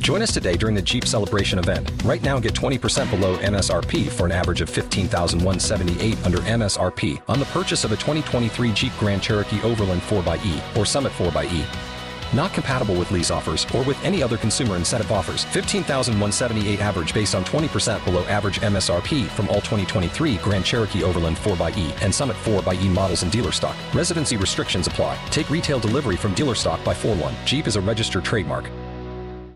[0.01, 1.91] Join us today during the Jeep Celebration event.
[2.05, 7.47] Right now, get 20% below MSRP for an average of 15178 under MSRP on the
[7.47, 11.92] purchase of a 2023 Jeep Grand Cherokee Overland 4xE or Summit 4xE.
[12.35, 15.45] Not compatible with lease offers or with any other consumer incentive offers.
[15.45, 22.03] 15,178 average based on 20% below average MSRP from all 2023 Grand Cherokee Overland 4xE
[22.03, 23.77] and Summit 4xE models in dealer stock.
[23.95, 25.19] Residency restrictions apply.
[25.31, 27.35] Take retail delivery from dealer stock by 4 1.
[27.45, 28.71] Jeep is a registered trademark.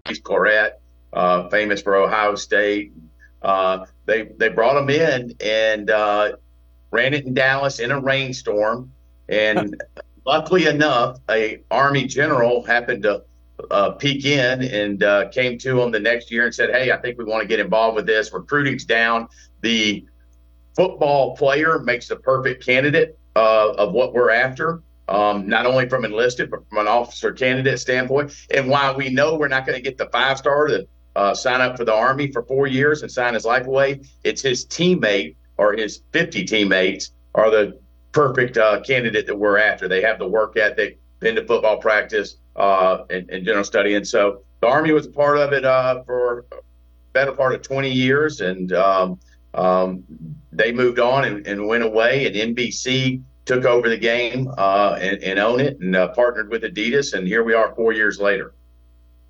[0.07, 0.73] Keith Clarett,
[1.13, 2.93] uh, famous for Ohio State.
[3.43, 6.33] Uh, they they brought him in and uh,
[6.91, 8.93] ran it in Dallas in a rainstorm,
[9.29, 9.81] and
[10.27, 13.23] luckily enough, a Army general happened to
[13.71, 16.99] uh, peek in and uh, came to him the next year and said, "Hey, I
[16.99, 18.33] think we want to get involved with this.
[18.33, 19.29] Recruiting's down.
[19.63, 20.05] The
[20.75, 26.05] football player makes the perfect candidate uh, of what we're after." um, not only from
[26.05, 28.33] enlisted, but from an officer candidate standpoint.
[28.53, 31.61] And while we know we're not going to get the five star to uh, sign
[31.61, 35.37] up for the Army for four years and sign his life away, it's his teammate
[35.57, 37.79] or his 50 teammates are the
[38.17, 39.89] perfect uh, candidate that we're after.
[39.89, 43.95] They have the work ethic, been to football practice, uh, and, and general study.
[43.95, 46.47] And so the Army was a part of it uh, for
[47.13, 48.41] better part of 20 years.
[48.41, 49.21] And um,
[49.53, 50.03] um,
[50.51, 55.23] they moved on and, and went away, and NBC took over the game uh, and,
[55.23, 57.13] and own it and uh, partnered with Adidas.
[57.13, 58.55] And here we are four years later.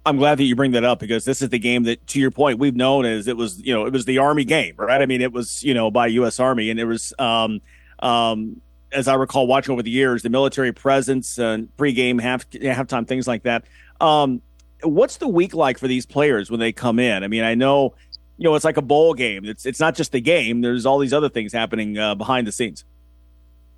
[0.05, 2.31] I'm glad that you bring that up because this is the game that, to your
[2.31, 5.03] point, we've known as it was, you know, it was the Army game, right?
[5.03, 6.39] I mean, it was, you know, by U.S.
[6.39, 7.61] Army, and it was, um,
[7.99, 8.61] um,
[8.97, 13.29] as I recall, watching over the years, the military presence and pregame, half halftime, things
[13.29, 13.65] like that.
[14.01, 14.43] Um,
[14.83, 17.23] what's the week like for these players when they come in?
[17.23, 17.95] I mean, I know,
[18.39, 19.45] you know, it's like a bowl game.
[19.45, 20.63] It's it's not just the game.
[20.63, 22.85] There's all these other things happening uh, behind the scenes.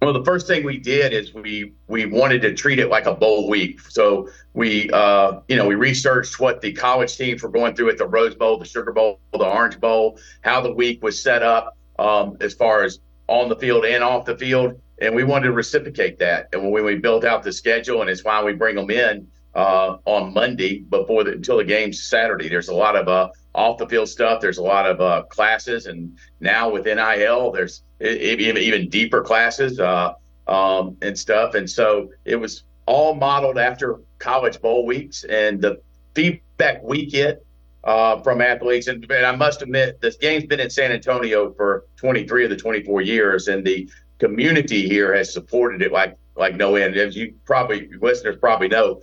[0.00, 3.14] Well, the first thing we did is we we wanted to treat it like a
[3.14, 3.80] bowl week.
[3.80, 7.98] So we uh, you know we researched what the college teams were going through at
[7.98, 11.76] the Rose Bowl, the Sugar Bowl, the Orange Bowl, how the week was set up
[11.98, 15.52] um, as far as on the field and off the field, and we wanted to
[15.52, 16.48] reciprocate that.
[16.52, 19.98] And when we built out the schedule, and it's why we bring them in uh,
[20.04, 22.48] on Monday before the, until the game's Saturday.
[22.48, 24.40] There's a lot of uh, off the field stuff.
[24.40, 30.12] There's a lot of uh, classes, and now with NIL, there's even deeper classes uh,
[30.46, 31.54] um, and stuff.
[31.54, 35.80] And so it was all modeled after college bowl weeks, and the
[36.14, 37.44] feedback we get
[37.84, 38.86] uh, from athletes.
[38.86, 42.56] And, and I must admit, this game's been in San Antonio for 23 of the
[42.56, 43.88] 24 years, and the
[44.18, 46.96] community here has supported it like like no end.
[46.96, 49.00] As you probably listeners probably know,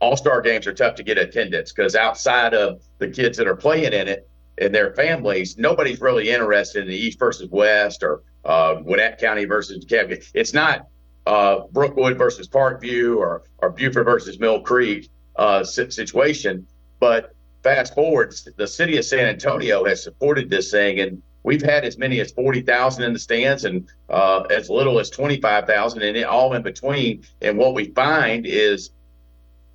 [0.00, 3.56] all star games are tough to get attendance because outside of the kids that are
[3.56, 8.22] playing in it and their families, nobody's really interested in the East versus West or
[8.44, 10.24] uh, Gwinnett County versus DeKalb.
[10.34, 10.86] It's not
[11.26, 16.66] uh, Brookwood versus Parkview or, or Buford versus Mill Creek uh, situation.
[17.00, 21.84] But fast forward, the city of San Antonio has supported this thing, and we've had
[21.84, 26.52] as many as 40,000 in the stands and uh, as little as 25,000 and all
[26.54, 27.22] in between.
[27.40, 28.90] And what we find is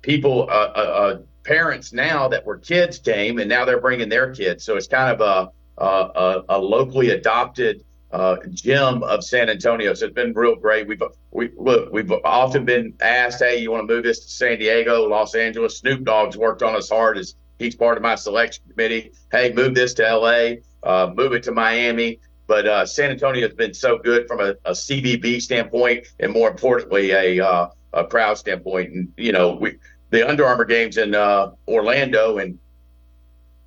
[0.02, 4.34] people, uh, uh, uh, parents now that were kids came and now they're bringing their
[4.34, 4.64] kids.
[4.64, 9.94] So it's kind of a, a, a locally adopted uh, gem of San Antonio.
[9.94, 10.86] So it's been real great.
[10.86, 14.58] We've we look, we've often been asked, "Hey, you want to move this to San
[14.58, 18.64] Diego, Los Angeles?" Snoop Dogg's worked on us hard as he's part of my selection
[18.68, 19.12] committee.
[19.30, 22.20] Hey, move this to L.A., uh, move it to Miami.
[22.46, 26.50] But uh, San Antonio has been so good from a, a CVB standpoint, and more
[26.50, 28.92] importantly, a uh, a crowd standpoint.
[28.92, 29.76] And you know, we
[30.10, 32.58] the Under Armour games in uh, Orlando, and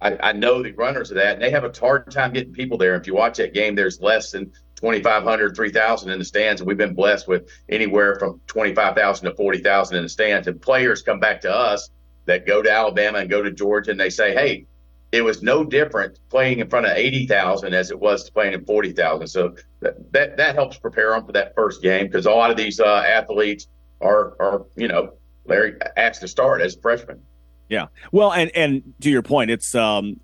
[0.02, 2.78] I, I, know the runners of that, and they have a hard time getting people
[2.78, 2.96] there.
[2.96, 6.78] If you watch that game, there's less than 2,500, 3,000 in the stands, and we've
[6.78, 10.48] been blessed with anywhere from 25,000 to 40,000 in the stands.
[10.48, 11.90] And players come back to us
[12.26, 14.68] that go to Alabama and go to Georgia, and they say, "Hey,
[15.12, 18.66] it was no different playing in front of 80,000 as it was to playing in
[18.66, 22.52] 40,000." So that, that that helps prepare them for that first game because a lot
[22.52, 23.68] of these uh, athletes
[24.02, 25.14] are are you know
[25.46, 27.22] Larry asked to start as a freshman.
[27.70, 27.88] Yeah.
[28.12, 30.20] Well, and and to your point, it's um,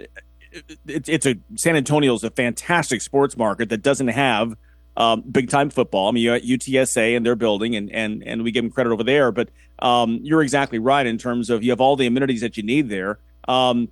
[0.86, 4.56] it's it's a San Antonio's a fantastic sports market that doesn't have
[4.98, 6.10] um, big time football.
[6.10, 8.92] I mean, you at UTSA and their building, and and and we give them credit
[8.92, 9.32] over there.
[9.32, 12.64] But um, you're exactly right in terms of you have all the amenities that you
[12.64, 13.20] need there.
[13.48, 13.90] Um,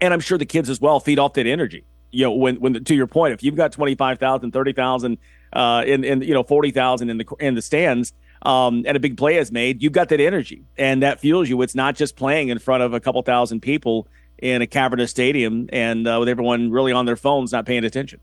[0.00, 1.84] and I'm sure the kids as well feed off that energy.
[2.10, 5.18] You know, when when to your point, if you've got 25,000, 30,000
[5.52, 9.16] uh, in in you know 40,000 in the in the stands, um, and a big
[9.16, 11.60] play is made, you've got that energy and that fuels you.
[11.62, 15.68] It's not just playing in front of a couple thousand people in a cavernous stadium
[15.72, 18.20] and uh, with everyone really on their phones, not paying attention.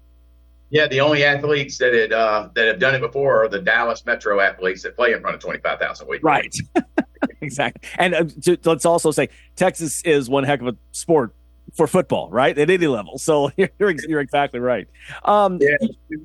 [0.72, 4.04] Yeah, the only athletes that had, uh, that have done it before are the Dallas
[4.06, 6.24] Metro athletes that play in front of twenty five thousand a week.
[6.24, 6.54] Right,
[7.42, 7.88] exactly.
[8.00, 11.36] And uh, to, let's also say Texas is one heck of a sport
[11.76, 12.58] for football, right?
[12.58, 13.18] At any level.
[13.18, 13.70] So you're,
[14.08, 14.88] you're exactly right.
[15.24, 15.76] Um, yeah,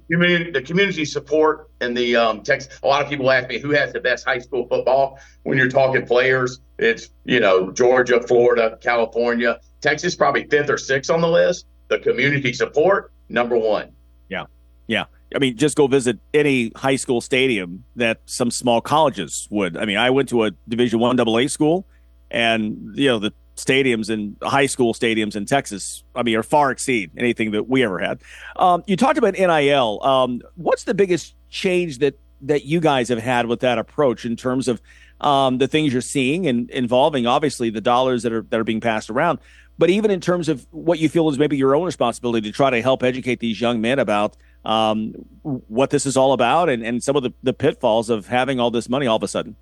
[0.09, 2.79] the community support and the um, Texas.
[2.83, 5.19] A lot of people ask me who has the best high school football.
[5.43, 11.11] When you're talking players, it's you know Georgia, Florida, California, Texas, probably fifth or sixth
[11.11, 11.67] on the list.
[11.89, 13.93] The community support, number one.
[14.29, 14.45] Yeah,
[14.87, 15.07] yeah.
[15.35, 19.77] I mean, just go visit any high school stadium that some small colleges would.
[19.77, 21.87] I mean, I went to a Division One AA school,
[22.31, 23.33] and you know the
[23.65, 27.83] stadiums and high school stadiums in Texas, I mean, are far exceed anything that we
[27.85, 28.21] ever had.
[28.57, 30.03] Um, you talked about NIL.
[30.03, 34.35] Um, what's the biggest change that that you guys have had with that approach in
[34.35, 34.81] terms of
[35.21, 38.81] um, the things you're seeing and involving obviously the dollars that are that are being
[38.81, 39.39] passed around,
[39.79, 42.71] but even in terms of what you feel is maybe your own responsibility to try
[42.71, 47.03] to help educate these young men about um, what this is all about and, and
[47.03, 49.57] some of the, the pitfalls of having all this money all of a sudden.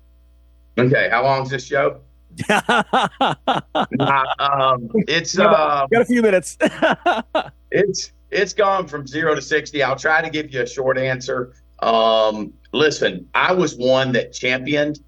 [0.77, 2.01] Okay, how long is this show?
[2.49, 6.57] Uh, um, it's uh, got a few minutes.
[7.71, 9.83] it's it's gone from zero to sixty.
[9.83, 11.53] I'll try to give you a short answer.
[11.79, 14.99] Um, listen, I was one that championed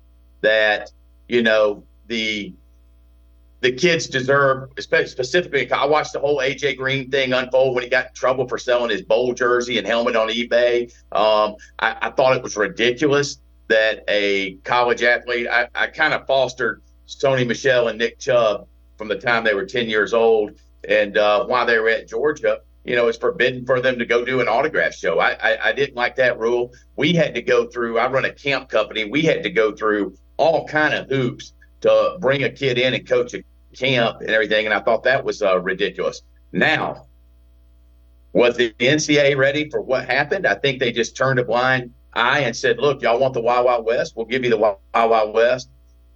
[0.41, 0.91] that.
[1.28, 2.53] You know the
[3.61, 5.72] the kids deserve, specifically.
[5.72, 8.89] I watched the whole AJ Green thing unfold when he got in trouble for selling
[8.89, 10.91] his bowl jersey and helmet on eBay.
[11.11, 15.47] Um, I, I, thought it was ridiculous that a college athlete.
[15.47, 16.82] I, I kind of fostered
[17.16, 20.51] Sony Michel and Nick Chubb from the time they were 10 years old.
[20.88, 24.26] And uh, while they were at Georgia, you know, it's forbidden for them to go
[24.26, 25.20] do an autograph show.
[25.20, 26.72] I, I, I didn't like that rule.
[26.95, 29.05] We had to go through, I run a camp company.
[29.05, 33.07] We had to go through all kind of hoops to bring a kid in and
[33.07, 33.43] coach a
[33.76, 34.66] camp and everything.
[34.66, 36.22] And I thought that was uh, ridiculous.
[36.51, 37.07] Now,
[38.34, 40.47] was the NCAA ready for what happened?
[40.47, 43.66] I think they just turned a blind eye and said, look, y'all want the Wild
[43.66, 44.14] Wild West?
[44.16, 45.70] We'll give you the Wild Wild West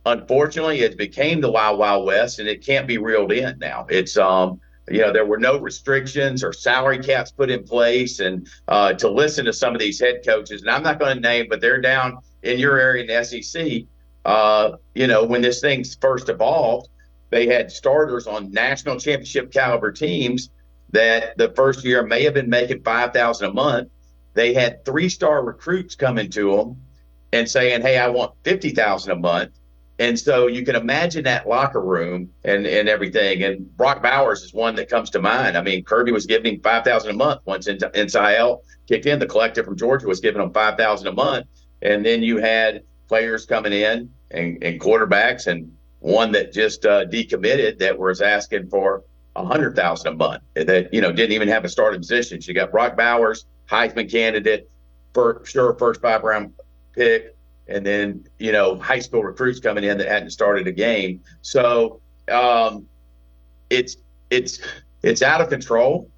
[0.05, 3.85] unfortunately, it became the Wild Wild West, and it can't be reeled in now.
[3.89, 8.47] It's um, you know, there were no restrictions or salary caps put in place, and
[8.67, 11.47] uh, to listen to some of these head coaches, and I'm not going to name,
[11.49, 13.83] but they're down in your area in the SEC.
[14.23, 16.89] Uh, you know, when this thing first evolved,
[17.29, 20.49] they had starters on national championship caliber teams
[20.91, 23.89] that the first year may have been making five thousand a month.
[24.33, 26.81] They had three star recruits coming to them
[27.33, 29.51] and saying, "Hey, I want fifty thousand a month."
[29.97, 33.43] And so you can imagine that locker room and, and everything.
[33.43, 35.57] And Brock Bowers is one that comes to mind.
[35.57, 39.19] I mean, Kirby was giving five thousand a month once NIL kicked in.
[39.19, 41.47] The collective from Georgia was giving him five thousand a month,
[41.81, 47.05] and then you had players coming in and, and quarterbacks and one that just uh,
[47.05, 49.03] decommitted that was asking for
[49.35, 52.39] a hundred thousand a month that you know didn't even have a starting position.
[52.41, 54.69] You got Brock Bowers, Heisman candidate,
[55.13, 56.53] for sure first five round
[56.93, 57.34] pick,
[57.67, 61.21] and then you know high school recruits coming in that hadn't started a game.
[61.41, 62.01] So
[62.31, 62.85] um,
[63.69, 63.97] it's
[64.29, 64.59] it's
[65.03, 66.09] it's out of control.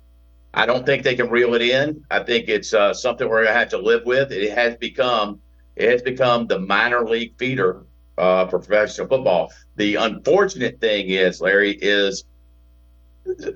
[0.53, 2.03] I don't think they can reel it in.
[2.09, 4.31] I think it's uh, something we're gonna have to live with.
[4.31, 5.39] It has become
[5.75, 7.85] it has become the minor league feeder
[8.17, 9.51] uh, for professional football.
[9.75, 12.23] The unfortunate thing is, Larry, is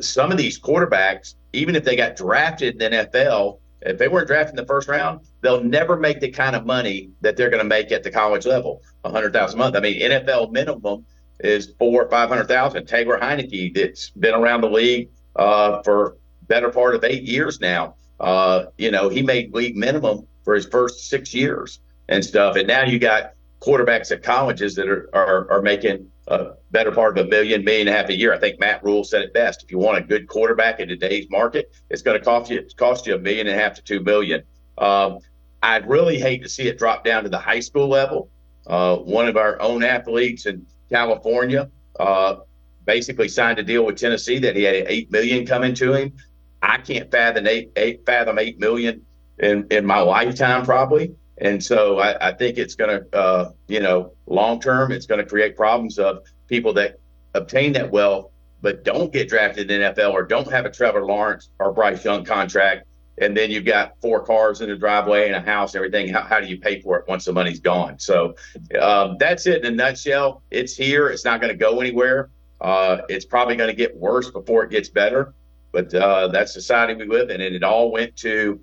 [0.02, 4.28] some of these quarterbacks, even if they got drafted in the NFL, if they weren't
[4.28, 7.64] drafted in the first round, they'll never make the kind of money that they're going
[7.64, 9.76] to make at the college level, a hundred thousand a month.
[9.76, 11.06] I mean, NFL minimum
[11.40, 12.86] is four or five hundred thousand.
[12.86, 16.18] Taylor Heinicke, that's been around the league uh, for
[16.48, 17.96] better part of eight years now.
[18.20, 22.68] Uh, you know, he made league minimum for his first six years and stuff, and
[22.68, 27.26] now you got quarterbacks at colleges that are are, are making a better part of
[27.26, 28.34] a million, million and a half a year.
[28.34, 29.64] I think Matt Rhule said it best.
[29.64, 33.06] If you want a good quarterback in today's market, it's going to cost you cost
[33.06, 34.44] you a million and a half to two million.
[34.78, 35.20] Um,
[35.62, 38.30] I'd really hate to see it drop down to the high school level.
[38.66, 41.70] Uh, one of our own athletes in California
[42.00, 42.38] uh,
[42.86, 46.14] basically signed a deal with Tennessee that he had eight million coming to him.
[46.62, 49.06] I can't fathom eight, eight fathom eight million
[49.40, 51.16] in in my lifetime probably.
[51.42, 55.20] And so I, I think it's going to, uh, you know, long term, it's going
[55.20, 57.00] to create problems of people that
[57.34, 58.30] obtain that wealth
[58.62, 62.24] but don't get drafted in NFL or don't have a Trevor Lawrence or Bryce Young
[62.24, 62.86] contract.
[63.18, 66.14] And then you've got four cars in the driveway and a house and everything.
[66.14, 67.98] How, how do you pay for it once the money's gone?
[67.98, 68.36] So
[68.80, 70.44] um, that's it in a nutshell.
[70.52, 71.08] It's here.
[71.08, 72.30] It's not going to go anywhere.
[72.60, 75.34] Uh, it's probably going to get worse before it gets better.
[75.72, 77.42] But uh, that's society we live in.
[77.42, 78.60] And it all went to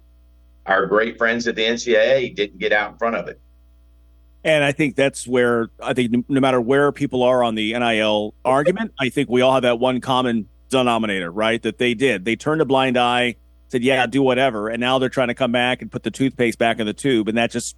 [0.66, 3.40] our great friends at the NCAA didn't get out in front of it.
[4.48, 8.34] And I think that's where I think no matter where people are on the NIL
[8.44, 11.60] argument, I think we all have that one common denominator, right?
[11.62, 12.24] That they did.
[12.24, 13.36] They turned a blind eye,
[13.68, 14.70] said, yeah, do whatever.
[14.70, 17.28] And now they're trying to come back and put the toothpaste back in the tube.
[17.28, 17.76] And that just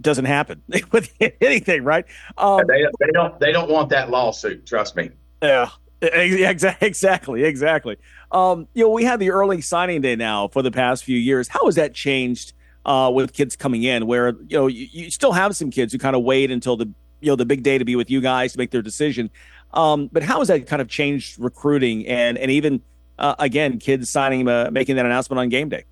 [0.00, 2.04] doesn't happen with anything, right?
[2.36, 4.66] Um, they, they, don't, they don't want that lawsuit.
[4.66, 5.10] Trust me.
[5.42, 5.70] Yeah,
[6.02, 7.44] exactly.
[7.44, 7.96] Exactly.
[8.30, 11.48] Um, you know, we had the early signing day now for the past few years.
[11.48, 12.52] How has that changed
[12.84, 14.06] uh, with kids coming in?
[14.06, 16.86] Where you know you, you still have some kids who kind of wait until the
[17.20, 19.30] you know the big day to be with you guys to make their decision.
[19.72, 22.82] Um, but how has that kind of changed recruiting and and even
[23.18, 25.84] uh, again kids signing uh, making that announcement on game day?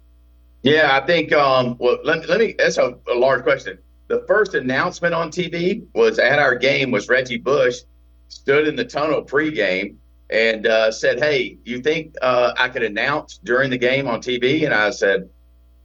[0.62, 1.32] Yeah, I think.
[1.32, 2.54] Um, well, let, let me.
[2.56, 3.78] That's a, a large question.
[4.08, 7.80] The first announcement on TV was at our game was Reggie Bush
[8.28, 9.96] stood in the tunnel pregame
[10.30, 14.64] and uh, said, "Hey, you think uh, I could announce during the game on TV?"
[14.64, 15.28] And I said,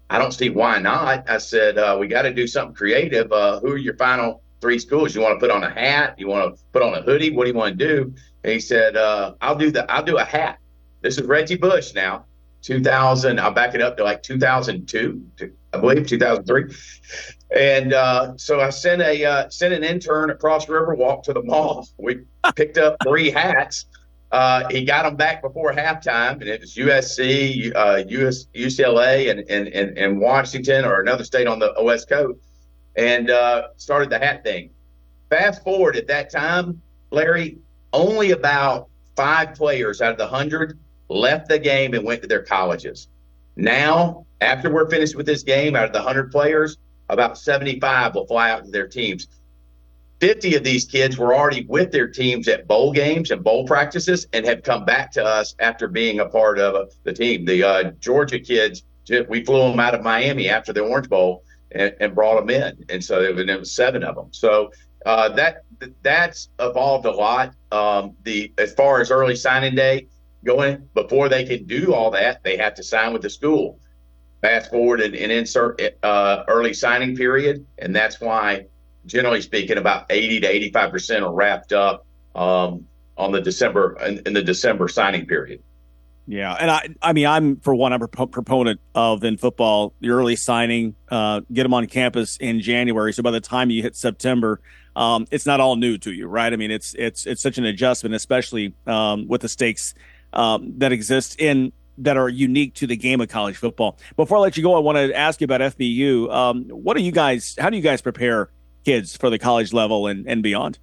[0.10, 3.32] "I don't see why not." I said, uh, "We got to do something creative.
[3.32, 5.16] Uh, who are your final three schools?
[5.16, 6.16] You want to put on a hat?
[6.18, 7.32] You want to put on a hoodie?
[7.32, 9.90] What do you want to do?" And he said, uh, "I'll do the.
[9.92, 10.60] I'll do a hat."
[11.02, 12.26] This is Reggie Bush now.
[12.62, 13.40] 2000.
[13.40, 15.22] I'll back it up to like 2002,
[15.74, 16.76] I believe 2003.
[17.56, 21.88] And uh, so I sent a uh, sent an intern across Riverwalk to the mall.
[21.98, 22.20] We
[22.56, 23.86] picked up three hats
[24.32, 29.40] uh, he got them back before halftime, and it was USC, uh, US, UCLA, and,
[29.50, 32.40] and, and, and, Washington or another state on the West Coast,
[32.96, 34.72] and uh, started the hat thing.
[35.30, 37.58] Fast forward at that time, Larry,
[37.94, 40.78] only about five players out of the hundred
[41.10, 43.08] left the game and went to their colleges.
[43.56, 46.78] Now, after we're finished with this game, out of the hundred players,
[47.10, 49.28] about 75 will fly out to their teams.
[50.20, 54.28] 50 of these kids were already with their teams at bowl games and bowl practices
[54.34, 57.46] and have come back to us after being a part of uh, the team.
[57.46, 58.84] The uh, Georgia kids,
[59.30, 62.86] we flew them out of Miami after the Orange Bowl and, and brought them in.
[62.90, 64.30] And so it was seven of them.
[64.32, 64.72] So
[65.06, 65.64] uh, that
[66.02, 67.54] that's evolved a lot.
[67.72, 70.08] Um, the as far as early signing day
[70.44, 73.80] going, before they can do all that, they have to sign with the school.
[74.42, 78.66] Fast forward and, and insert uh, early signing period, and that's why
[79.08, 82.06] generally speaking, about 80 to 85 percent are wrapped up
[82.36, 82.86] um,
[83.18, 85.64] on the December in, in, the December signing period.
[86.28, 90.10] Yeah, and I, I mean, I'm for one, I'm a proponent of in football the
[90.10, 93.14] early signing, uh, get them on campus in January.
[93.14, 94.60] So by the time you hit September,
[94.96, 96.52] um, it's not all new to you, right?
[96.52, 99.94] I mean, it's it's it's such an adjustment, especially um, with the stakes
[100.34, 103.98] um, that exist in that are unique to the game of college football.
[104.16, 106.32] Before I let you go, I want to ask you about FBU.
[106.32, 107.56] Um, what do you guys?
[107.60, 108.50] How do you guys prepare
[108.88, 110.80] kids for the college level and, and beyond?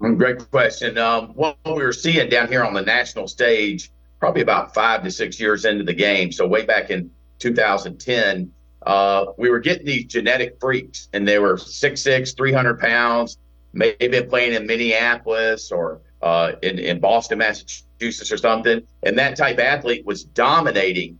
[0.00, 0.96] Mm, great question.
[0.96, 3.90] Um, what we were seeing down here on the national stage,
[4.20, 8.52] probably about five to six years into the game, so way back in 2010,
[8.86, 13.38] uh, we were getting these genetic freaks, and they were 6'6, 300 pounds,
[13.72, 18.82] maybe playing in Minneapolis or uh, in, in Boston, Massachusetts, or something.
[19.02, 21.18] And that type of athlete was dominating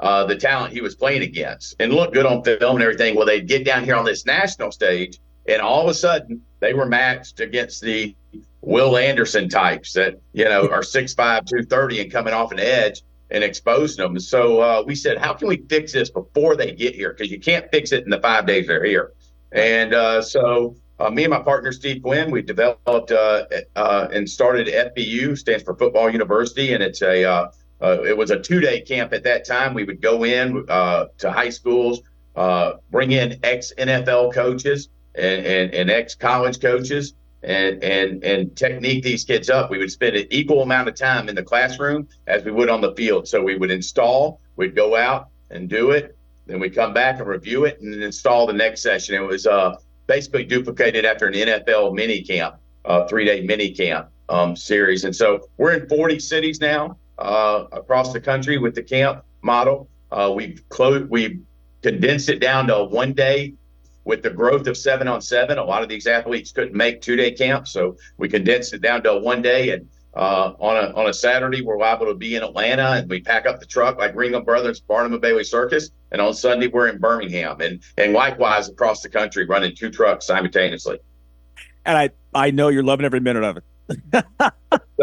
[0.00, 3.14] uh, the talent he was playing against and looked good on film and everything.
[3.14, 6.74] Well, they'd get down here on this national stage, and all of a sudden they
[6.74, 8.14] were matched against the
[8.60, 13.42] Will Anderson types that you know are 6'5", 230 and coming off an edge and
[13.42, 14.20] exposing them.
[14.20, 17.12] So uh, we said, how can we fix this before they get here?
[17.12, 19.12] Because you can't fix it in the five days they're here.
[19.52, 24.28] And uh, so uh, me and my partner Steve Quinn, we developed uh, uh, and
[24.28, 27.50] started FBU, stands for Football University, and it's a uh,
[27.82, 29.74] uh, it was a two day camp at that time.
[29.74, 32.02] We would go in uh, to high schools,
[32.36, 38.56] uh, bring in ex NFL coaches and, and, and ex college coaches, and, and and
[38.56, 39.70] technique these kids up.
[39.70, 42.80] We would spend an equal amount of time in the classroom as we would on
[42.80, 43.26] the field.
[43.26, 47.28] So we would install, we'd go out and do it, then we'd come back and
[47.28, 49.14] review it, and install the next session.
[49.14, 54.08] It was uh, basically duplicated after an NFL mini camp, uh, three day mini camp
[54.28, 55.04] um, series.
[55.04, 59.88] And so we're in 40 cities now uh, across the country with the camp model.
[60.10, 61.40] Uh, we've closed, we've
[61.82, 63.54] condensed it down to one day
[64.04, 65.58] with the growth of seven on seven.
[65.58, 69.02] A lot of these athletes couldn't make two day camps, so we condensed it down
[69.04, 69.70] to one day.
[69.70, 73.20] And uh, on a on a Saturday, we're able to be in Atlanta and we
[73.20, 75.90] pack up the truck like Ringling Brothers, Barnum and Bailey Circus.
[76.10, 80.26] And on Sunday, we're in Birmingham, and and likewise across the country, running two trucks
[80.26, 80.98] simultaneously.
[81.84, 83.64] And I I know you're loving every minute of it.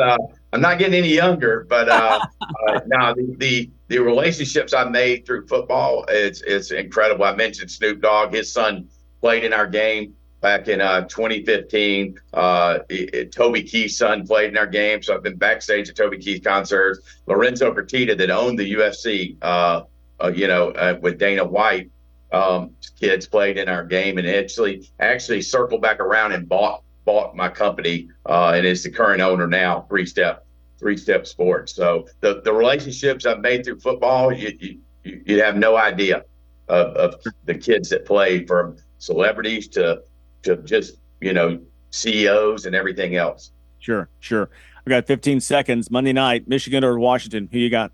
[0.02, 0.18] uh,
[0.52, 2.20] I'm not getting any younger, but uh,
[2.68, 7.26] uh, now the, the, the relationships I made through football it's it's incredible.
[7.26, 8.89] I mentioned Snoop Dogg; his son
[9.22, 12.20] played in our game back in uh, 2015.
[12.34, 15.95] Uh, it, it, Toby Keith's son played in our game, so I've been backstage at
[15.95, 17.00] Toby Keith concerts.
[17.28, 19.84] Lorenzo Fertitta, that owned the UFC, uh,
[20.24, 21.91] uh, you know, uh, with Dana White,
[22.32, 27.36] um, kids played in our game, and actually actually circled back around and bought bought
[27.36, 30.45] my company uh, and is the current owner now, Three Step
[30.78, 31.74] Three Step Sports.
[31.74, 36.24] So the the relationships I've made through football, you you, you have no idea
[36.68, 40.04] of, of the kids that play from celebrities to
[40.43, 41.60] to just you know
[41.91, 43.52] CEOs and everything else.
[43.80, 44.50] Sure, sure.
[44.86, 45.91] We got 15 seconds.
[45.91, 47.50] Monday night, Michigan or Washington.
[47.52, 47.91] Who you got?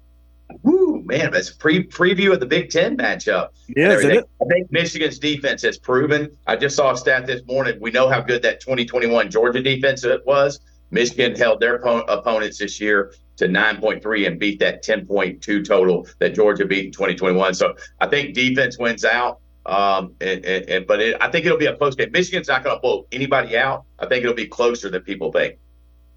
[1.05, 3.49] Man, that's a pre preview of the Big Ten matchup.
[3.75, 4.23] Yes, is.
[4.41, 6.35] I think Michigan's defense has proven.
[6.47, 7.77] I just saw a stat this morning.
[7.79, 10.59] We know how good that 2021 Georgia defense was.
[10.91, 16.65] Michigan held their opponents this year to 9.3 and beat that 10.2 total that Georgia
[16.65, 17.53] beat in 2021.
[17.53, 19.39] So I think defense wins out.
[19.65, 22.11] Um, and, and, and but it, I think it'll be a close game.
[22.11, 23.85] Michigan's not going to blow anybody out.
[23.99, 25.57] I think it'll be closer than people think.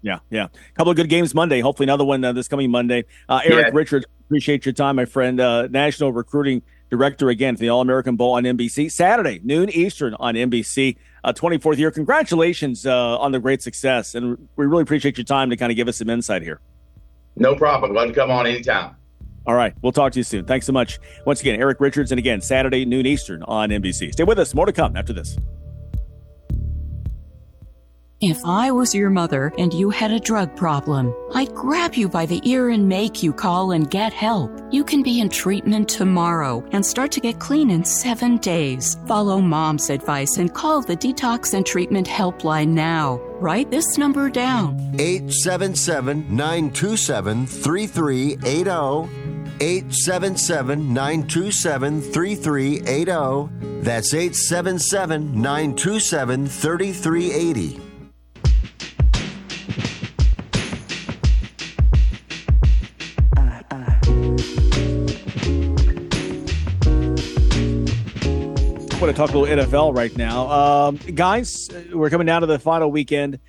[0.01, 0.45] Yeah, yeah.
[0.45, 1.59] A couple of good games Monday.
[1.59, 3.05] Hopefully, another one uh, this coming Monday.
[3.27, 3.71] Uh, Eric yeah.
[3.73, 5.39] Richards, appreciate your time, my friend.
[5.39, 10.13] Uh, National Recruiting Director again for the All American Bowl on NBC Saturday noon Eastern
[10.15, 10.97] on NBC.
[11.21, 11.91] Uh, 24th year.
[11.91, 15.75] Congratulations uh, on the great success, and we really appreciate your time to kind of
[15.75, 16.61] give us some insight here.
[17.35, 17.91] No problem.
[17.91, 18.95] Glad to come on anytime.
[19.45, 19.73] All right.
[19.81, 20.45] We'll talk to you soon.
[20.45, 20.99] Thanks so much.
[21.25, 24.11] Once again, Eric Richards, and again, Saturday, noon Eastern on NBC.
[24.11, 24.53] Stay with us.
[24.53, 25.37] More to come after this.
[28.21, 32.25] If I was your mother and you had a drug problem, I'd grab you by
[32.25, 34.51] the ear and make you call and get help.
[34.71, 38.97] You can be in treatment tomorrow and start to get clean in seven days.
[39.07, 43.21] Follow mom's advice and call the Detox and Treatment Helpline now.
[43.39, 49.29] Write this number down 877 927 3380.
[49.61, 53.81] 877 927 3380.
[53.81, 57.88] That's 877 927 3380.
[69.01, 70.49] Want to talk a little NFL right now.
[70.49, 73.39] Um, guys, we're coming down to the final weekend.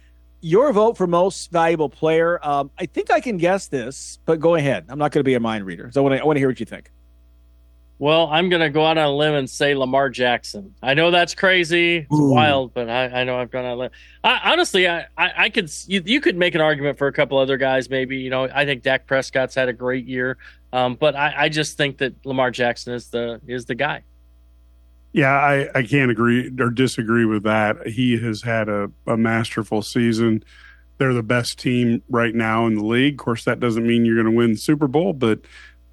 [0.41, 2.39] Your vote for most valuable player.
[2.47, 4.85] Um, I think I can guess this, but go ahead.
[4.89, 6.41] I'm not going to be a mind reader, so I want to, I want to
[6.41, 6.93] hear what you think.
[7.99, 10.73] Well, I'm going to go out on a limb and say Lamar Jackson.
[10.85, 12.31] I know that's crazy, it's Ooh.
[12.31, 13.91] wild, but I, I, know I've gone on a limb.
[14.23, 17.39] I, honestly, I, I, I could you, you, could make an argument for a couple
[17.39, 17.91] other guys.
[17.91, 20.39] Maybe you know I think Dak Prescott's had a great year,
[20.73, 24.05] um, but I, I just think that Lamar Jackson is the is the guy.
[25.13, 27.87] Yeah, I, I can't agree or disagree with that.
[27.87, 30.45] He has had a, a masterful season.
[30.99, 33.15] They're the best team right now in the league.
[33.15, 35.41] Of course, that doesn't mean you're going to win the Super Bowl, but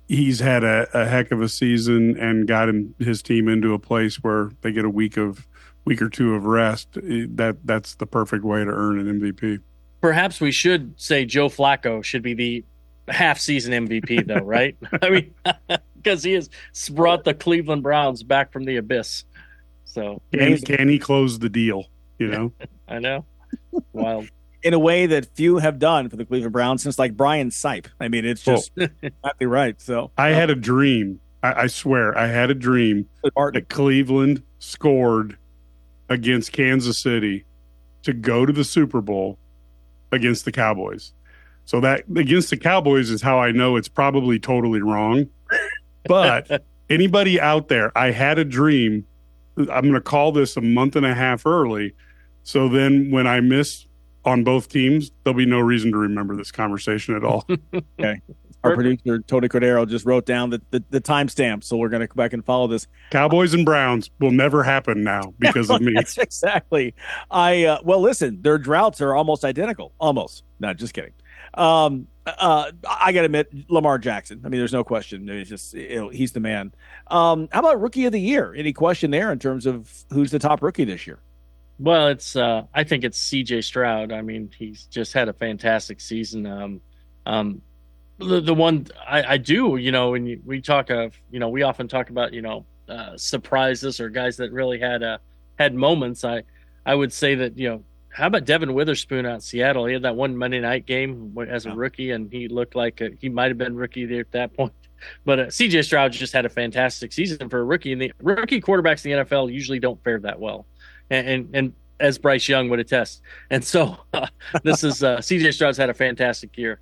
[0.08, 3.80] he's had a, a heck of a season and got him his team into a
[3.80, 5.48] place where they get a week of
[5.86, 6.90] week or two of rest.
[6.94, 9.60] That that's the perfect way to earn an MVP.
[10.02, 12.66] Perhaps we should say Joe Flacco should be the
[13.08, 14.76] half season MVP, though, right?
[15.02, 15.34] I mean,
[15.96, 16.50] because he has
[16.92, 19.24] brought the Cleveland Browns back from the abyss.
[19.86, 21.86] So can, can he close the deal?
[22.20, 22.54] You know,
[22.88, 23.26] I know.
[23.94, 24.30] Wild.
[24.64, 27.88] in a way that few have done for the Cleveland Browns since like Brian Sipe.
[28.00, 29.80] I mean, it's just exactly right.
[29.82, 31.20] So I had a dream.
[31.44, 35.38] I, I swear, I had a dream that Cleveland scored
[36.10, 37.46] against Kansas City
[38.04, 39.38] to go to the Super Bowl
[40.12, 41.14] against the Cowboys.
[41.68, 45.28] So that against the Cowboys is how I know it's probably totally wrong.
[46.06, 49.06] But anybody out there, I had a dream.
[49.58, 51.94] I'm going to call this a month and a half early.
[52.44, 53.86] So then when I miss
[54.24, 57.46] on both teams, there'll be no reason to remember this conversation at all.
[58.00, 58.22] okay.
[58.64, 62.08] Our producer Tony Cordero just wrote down the, the, the timestamp, so we're going to
[62.08, 62.88] go back and follow this.
[63.12, 65.94] Cowboys and Browns will never happen now because of me.
[65.96, 66.96] That's exactly.
[67.30, 69.94] I uh, well, listen, their droughts are almost identical.
[70.00, 70.44] Almost.
[70.60, 71.14] Not just kidding.
[71.54, 74.42] Um, uh, I got to admit, Lamar Jackson.
[74.44, 75.30] I mean, there's no question.
[75.30, 76.74] It's just he's the man.
[77.08, 78.54] Um, how about rookie of the year?
[78.54, 81.20] Any question there in terms of who's the top rookie this year?
[81.80, 83.62] Well, it's uh, I think it's C.J.
[83.62, 84.12] Stroud.
[84.12, 86.46] I mean, he's just had a fantastic season.
[86.46, 86.82] Um,
[87.26, 87.62] um,
[88.18, 91.62] the, the one I, I do, you know, when we talk of, you know, we
[91.62, 95.18] often talk about, you know, uh, surprises or guys that really had uh,
[95.60, 96.24] had moments.
[96.24, 96.44] I
[96.86, 97.84] I would say that you know
[98.18, 99.86] how about Devon Witherspoon out in Seattle?
[99.86, 103.12] He had that one Monday night game as a rookie, and he looked like a,
[103.22, 104.74] he might have been rookie there at that point.
[105.26, 108.60] But uh, CJ Stroud just had a fantastic season for a rookie, and the rookie
[108.60, 110.66] quarterbacks in the NFL usually don't fare that well.
[111.12, 114.26] And and, and as Bryce Young would attest, and so uh,
[114.64, 116.80] this is uh, CJ Stroud's had a fantastic year.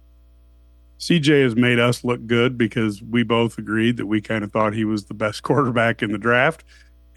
[0.98, 4.74] CJ has made us look good because we both agreed that we kind of thought
[4.74, 6.64] he was the best quarterback in the draft.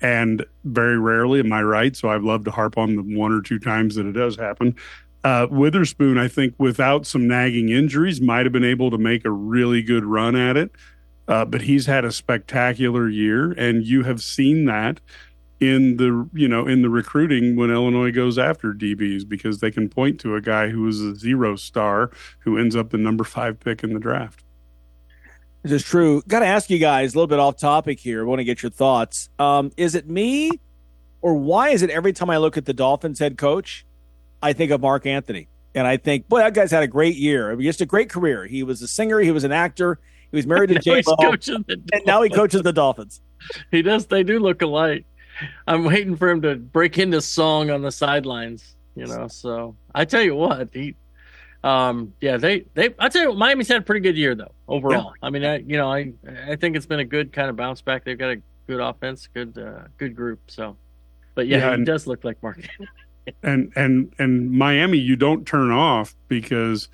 [0.00, 1.96] And very rarely am I right.
[1.96, 4.76] So I've loved to harp on the one or two times that it does happen.
[5.24, 9.30] Uh, Witherspoon, I think, without some nagging injuries, might have been able to make a
[9.30, 10.70] really good run at it.
[11.26, 15.00] Uh, but he's had a spectacular year, and you have seen that
[15.60, 19.88] in the you know in the recruiting when Illinois goes after DBs because they can
[19.88, 23.58] point to a guy who is a zero star who ends up the number five
[23.58, 24.44] pick in the draft.
[25.62, 26.22] This is true.
[26.28, 28.22] Got to ask you guys a little bit off topic here.
[28.22, 29.28] I want to get your thoughts.
[29.38, 30.50] Um, is it me,
[31.20, 33.84] or why is it every time I look at the Dolphins head coach,
[34.42, 37.50] I think of Marc Anthony, and I think, boy, that guy's had a great year.
[37.50, 38.46] I mean, just a great career.
[38.46, 39.18] He was a singer.
[39.18, 39.98] He was an actor.
[40.30, 41.34] He was married to J Lo,
[41.68, 43.20] and now he coaches the Dolphins.
[43.70, 44.06] He does.
[44.06, 45.04] They do look alike.
[45.68, 48.74] I'm waiting for him to break into song on the sidelines.
[48.96, 50.96] You know, so I tell you what, he,
[51.64, 55.12] um, yeah, they, they, I'd say Miami's had a pretty good year though overall.
[55.20, 55.26] Yeah.
[55.26, 56.12] I mean, I, you know, I,
[56.46, 58.04] I think it's been a good kind of bounce back.
[58.04, 60.40] They've got a good offense, good, uh, good group.
[60.48, 60.76] So,
[61.34, 62.60] but yeah, yeah he and, does look like Marc.
[63.42, 66.88] and and and Miami, you don't turn off because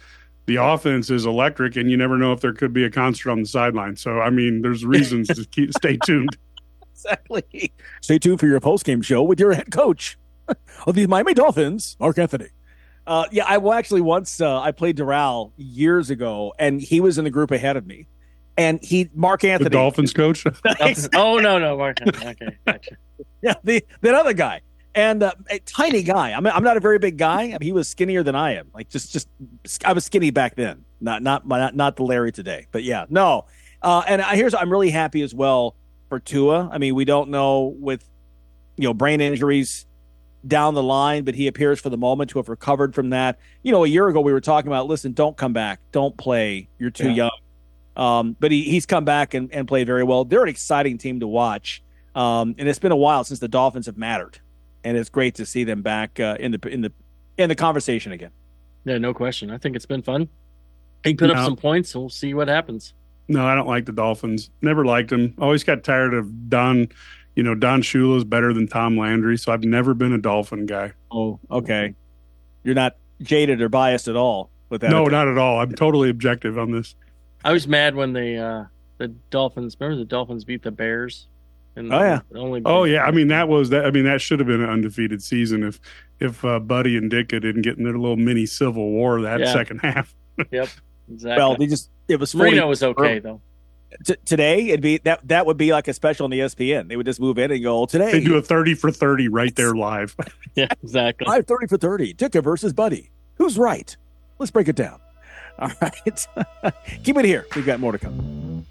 [0.46, 3.40] the offense is electric, and you never know if there could be a concert on
[3.40, 3.96] the sideline.
[3.96, 6.36] So, I mean, there's reasons to keep stay tuned
[7.04, 7.72] exactly.
[8.00, 10.18] Stay tuned for your post game show with your head coach
[10.86, 12.48] of the Miami Dolphins, Marc Anthony.
[13.06, 17.18] Uh, yeah, I well, actually once uh, I played Doral years ago, and he was
[17.18, 18.06] in the group ahead of me,
[18.56, 20.44] and he Marc Anthony, the Dolphins coach.
[21.14, 21.98] oh no, no, Marc.
[22.00, 22.96] Okay, gotcha.
[23.42, 24.62] yeah, the that other guy,
[24.94, 26.32] and uh, a tiny guy.
[26.32, 27.42] I mean, I'm not a very big guy.
[27.42, 28.70] I mean, he was skinnier than I am.
[28.72, 29.28] Like just, just
[29.84, 30.84] I was skinny back then.
[31.00, 32.66] Not, not, not, not the Larry today.
[32.72, 33.44] But yeah, no.
[33.82, 35.76] Uh, and here's I'm really happy as well
[36.08, 36.70] for Tua.
[36.72, 38.08] I mean, we don't know with
[38.76, 39.86] you know brain injuries
[40.46, 43.38] down the line, but he appears for the moment to have recovered from that.
[43.62, 46.68] You know, a year ago we were talking about, listen, don't come back, don't play,
[46.78, 47.14] you're too yeah.
[47.14, 47.30] young.
[47.96, 50.24] Um, but he, he's come back and, and played very well.
[50.24, 51.82] They're an exciting team to watch,
[52.14, 54.40] um, and it's been a while since the Dolphins have mattered,
[54.82, 56.92] and it's great to see them back uh, in the in the
[57.38, 58.30] in the conversation again.
[58.84, 59.50] Yeah, no question.
[59.50, 60.28] I think it's been fun.
[61.04, 61.34] He put no.
[61.34, 61.94] up some points.
[61.94, 62.94] We'll see what happens.
[63.28, 64.50] No, I don't like the Dolphins.
[64.60, 65.34] Never liked them.
[65.38, 66.88] Always got tired of Don.
[67.36, 70.66] You know, Don Shula is better than Tom Landry, so I've never been a Dolphin
[70.66, 70.92] guy.
[71.10, 71.94] Oh, okay.
[72.62, 74.90] You're not jaded or biased at all with that.
[74.90, 75.12] No, opinion.
[75.12, 75.60] not at all.
[75.60, 76.94] I'm totally objective on this.
[77.44, 78.64] I was mad when the uh,
[78.98, 79.76] the Dolphins.
[79.78, 81.26] Remember the Dolphins beat the Bears.
[81.76, 82.20] And oh yeah.
[82.34, 83.04] Only oh yeah.
[83.04, 83.84] I mean that was that.
[83.84, 85.80] I mean that should have been an undefeated season if
[86.20, 89.52] if uh, Buddy and Ditka didn't get in their little mini civil war that yeah.
[89.52, 90.14] second half.
[90.50, 90.68] yep.
[91.10, 91.36] Exactly.
[91.36, 93.40] Well, they just it was 40, Marino was okay though.
[94.04, 96.88] T- today it'd be that that would be like a special on the ESPN.
[96.88, 98.12] They would just move in and go today.
[98.12, 100.16] They do a thirty for thirty right there live.
[100.54, 101.26] yeah, exactly.
[101.26, 102.14] Live thirty for thirty.
[102.14, 103.10] Ditka versus Buddy.
[103.36, 103.96] Who's right?
[104.38, 105.00] Let's break it down.
[105.58, 106.26] All right,
[107.04, 107.46] keep it here.
[107.54, 108.66] We've got more to come.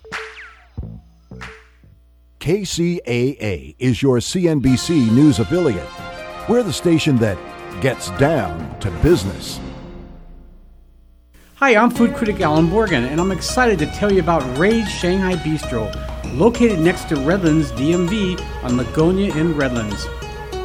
[2.42, 5.88] KCAA is your CNBC news affiliate.
[6.50, 7.38] We're the station that
[7.82, 9.62] gets down to business.
[11.64, 15.36] Hi, I'm food critic Alan Borgen, and I'm excited to tell you about Ray's Shanghai
[15.36, 15.90] Bistro,
[16.36, 20.06] located next to Redlands DMV on Lugonia in Redlands.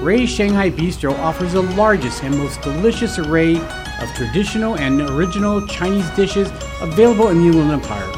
[0.03, 6.11] Ray's Shanghai Bistro offers the largest and most delicious array of traditional and original Chinese
[6.17, 8.13] dishes available in the Inland Empire.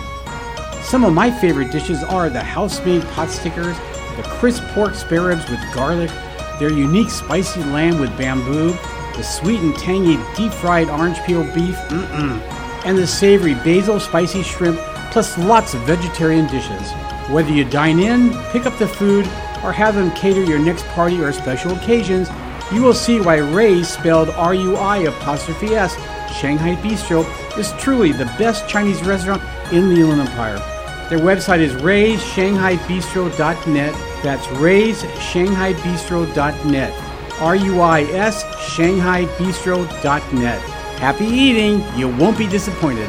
[0.83, 3.77] Some of my favorite dishes are the house-made pot stickers,
[4.17, 6.11] the crisp pork spare ribs with garlic,
[6.59, 8.71] their unique spicy lamb with bamboo,
[9.19, 14.79] the sweet and tangy deep-fried orange peel beef, mm-mm, and the savory basil spicy shrimp,
[15.11, 16.91] plus lots of vegetarian dishes.
[17.29, 19.27] Whether you dine in, pick up the food,
[19.63, 22.31] or have them cater your next party or special occasions,
[22.73, 25.97] you will see why Ray's, spelled R-U-I apostrophe S,
[26.33, 27.27] Shanghai Bistro,
[27.59, 30.61] is truly the best Chinese restaurant in the Inland Empire.
[31.09, 33.95] Their website is raysshanghaibistro.net.
[34.23, 36.93] That's raysshanghaibistro.net.
[37.41, 40.80] R-U-I-S shanghaibistro.net.
[41.01, 41.83] Happy eating!
[41.97, 43.09] You won't be disappointed.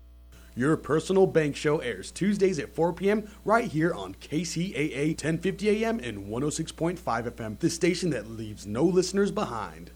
[0.55, 3.29] your personal bank show airs Tuesdays at 4 p.m.
[3.43, 9.31] right here on KCAA 1050 AM and 106.5 FM, the station that leaves no listeners
[9.31, 9.91] behind.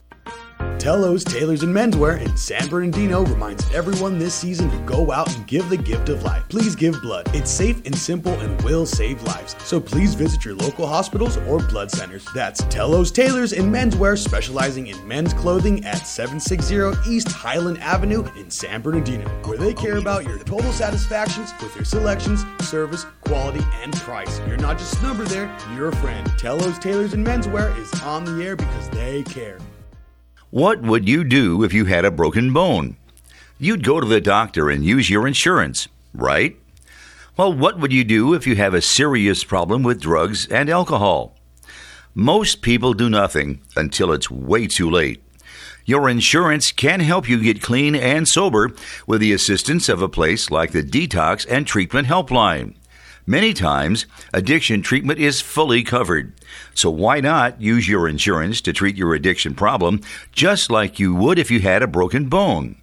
[0.80, 5.46] Tello's Tailors and Menswear in San Bernardino reminds everyone this season to go out and
[5.46, 6.42] give the gift of life.
[6.48, 7.30] Please give blood.
[7.36, 9.58] It's safe and simple and will save lives.
[9.66, 12.26] So please visit your local hospitals or blood centers.
[12.34, 18.50] That's Tello's Tailors and Menswear, specializing in men's clothing at 760 East Highland Avenue in
[18.50, 23.94] San Bernardino, where they care about your total satisfactions with their selections, service, quality, and
[23.98, 24.40] price.
[24.48, 26.26] You're not just a number there, you're a friend.
[26.38, 29.60] Tello's Tailors and Menswear is on the air because they care.
[30.52, 32.98] What would you do if you had a broken bone?
[33.60, 36.58] You'd go to the doctor and use your insurance, right?
[37.38, 41.36] Well, what would you do if you have a serious problem with drugs and alcohol?
[42.16, 45.22] Most people do nothing until it's way too late.
[45.86, 48.72] Your insurance can help you get clean and sober
[49.06, 52.74] with the assistance of a place like the Detox and Treatment Helpline.
[53.28, 56.34] Many times, addiction treatment is fully covered.
[56.74, 60.02] So why not use your insurance to treat your addiction problem
[60.32, 62.76] just like you would if you had a broken bone?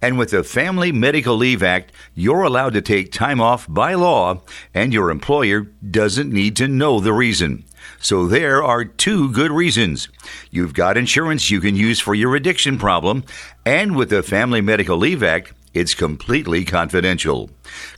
[0.00, 4.42] And with the Family Medical Leave Act, you're allowed to take time off by law,
[4.74, 7.64] and your employer doesn't need to know the reason.
[8.00, 10.08] So there are two good reasons.
[10.50, 13.24] You've got insurance you can use for your addiction problem,
[13.64, 17.50] and with the Family Medical Leave Act, it's completely confidential.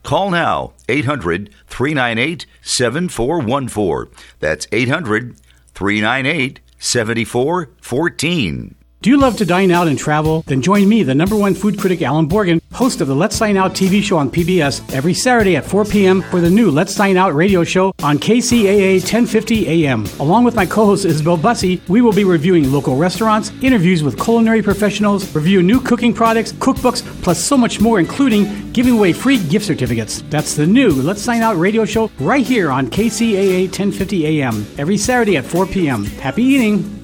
[0.03, 4.13] Call now 800 398 7414.
[4.41, 5.37] That's 800
[5.75, 8.75] 398 7414.
[9.05, 10.41] Do you love to dine out and travel?
[10.47, 13.59] Then join me, the number one food critic Alan Borgen, host of the Let's Dine
[13.59, 16.23] Out TV show on PBS, every Saturday at 4 p.m.
[16.23, 20.07] for the new Let's Dine Out radio show on KCAA 1050 AM.
[20.21, 24.63] Along with my co-host Isabel Bussy, we will be reviewing local restaurants, interviews with culinary
[24.63, 29.67] professionals, review new cooking products, cookbooks, plus so much more, including giving away free gift
[29.67, 30.23] certificates.
[30.31, 34.97] That's the new Let's Dine Out radio show right here on KCAA 1050 AM every
[34.97, 36.07] Saturday at 4 p.m.
[36.07, 37.04] Happy eating!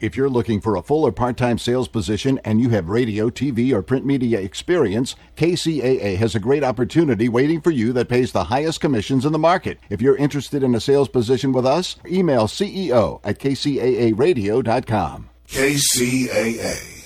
[0.00, 3.30] If you're looking for a full or part time sales position and you have radio,
[3.30, 8.30] TV, or print media experience, KCAA has a great opportunity waiting for you that pays
[8.32, 9.80] the highest commissions in the market.
[9.90, 15.30] If you're interested in a sales position with us, email CEO at kcaaradio.com.
[15.48, 16.97] KCAA.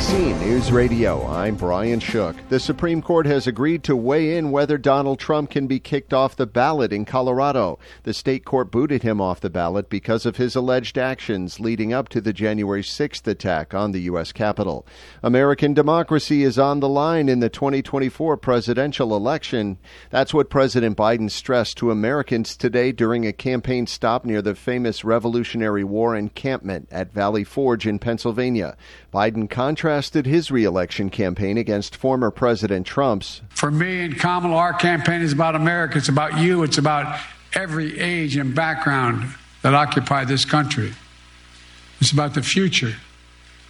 [0.00, 2.34] NBC News Radio, I'm Brian Shook.
[2.48, 6.36] The Supreme Court has agreed to weigh in whether Donald Trump can be kicked off
[6.36, 7.78] the ballot in Colorado.
[8.04, 12.08] The state court booted him off the ballot because of his alleged actions leading up
[12.10, 14.32] to the January 6th attack on the U.S.
[14.32, 14.86] Capitol.
[15.22, 19.76] American democracy is on the line in the 2024 presidential election.
[20.08, 25.04] That's what President Biden stressed to Americans today during a campaign stop near the famous
[25.04, 28.78] Revolutionary War encampment at Valley Forge in Pennsylvania.
[29.12, 29.50] Biden
[29.90, 33.42] contrasted his reelection campaign against former President Trump's.
[33.48, 35.98] For me and Kamala, our campaign is about America.
[35.98, 36.62] It's about you.
[36.62, 37.20] It's about
[37.54, 40.92] every age and background that occupy this country.
[42.00, 42.94] It's about the future.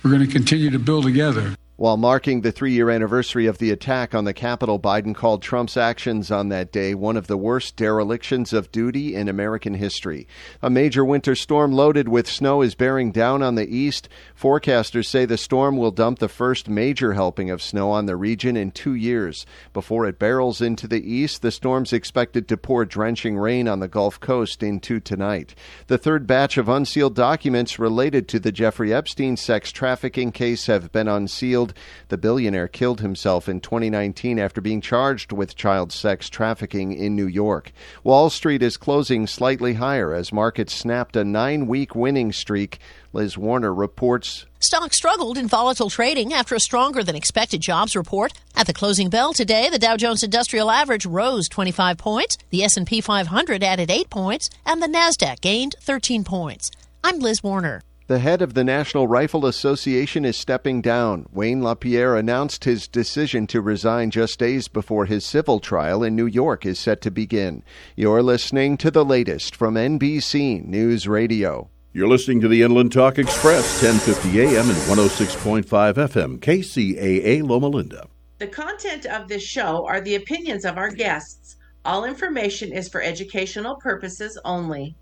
[0.02, 1.54] We're going to continue to build together.
[1.80, 5.78] While marking the three year anniversary of the attack on the Capitol, Biden called Trump's
[5.78, 10.28] actions on that day one of the worst derelictions of duty in American history.
[10.60, 14.10] A major winter storm loaded with snow is bearing down on the east.
[14.38, 18.58] Forecasters say the storm will dump the first major helping of snow on the region
[18.58, 19.46] in two years.
[19.72, 23.88] Before it barrels into the east, the storm's expected to pour drenching rain on the
[23.88, 25.54] Gulf Coast into tonight.
[25.86, 30.92] The third batch of unsealed documents related to the Jeffrey Epstein sex trafficking case have
[30.92, 31.69] been unsealed.
[32.08, 37.26] The billionaire killed himself in 2019 after being charged with child sex trafficking in New
[37.26, 37.72] York.
[38.04, 42.78] Wall Street is closing slightly higher as markets snapped a nine week winning streak.
[43.12, 44.46] Liz Warner reports.
[44.60, 48.32] Stocks struggled in volatile trading after a stronger than expected jobs report.
[48.54, 53.00] At the closing bell today, the Dow Jones Industrial Average rose 25 points, the S&P
[53.00, 56.70] 500 added 8 points, and the Nasdaq gained 13 points.
[57.02, 57.82] I'm Liz Warner.
[58.10, 61.26] The head of the National Rifle Association is stepping down.
[61.30, 66.26] Wayne LaPierre announced his decision to resign just days before his civil trial in New
[66.26, 67.62] York is set to begin.
[67.94, 71.70] You're listening to the latest from NBC News Radio.
[71.92, 75.62] You're listening to the Inland Talk Express, 1050 AM and 106.5
[75.94, 78.08] FM, KCAA Loma Linda.
[78.38, 81.54] The content of this show are the opinions of our guests.
[81.84, 84.96] All information is for educational purposes only.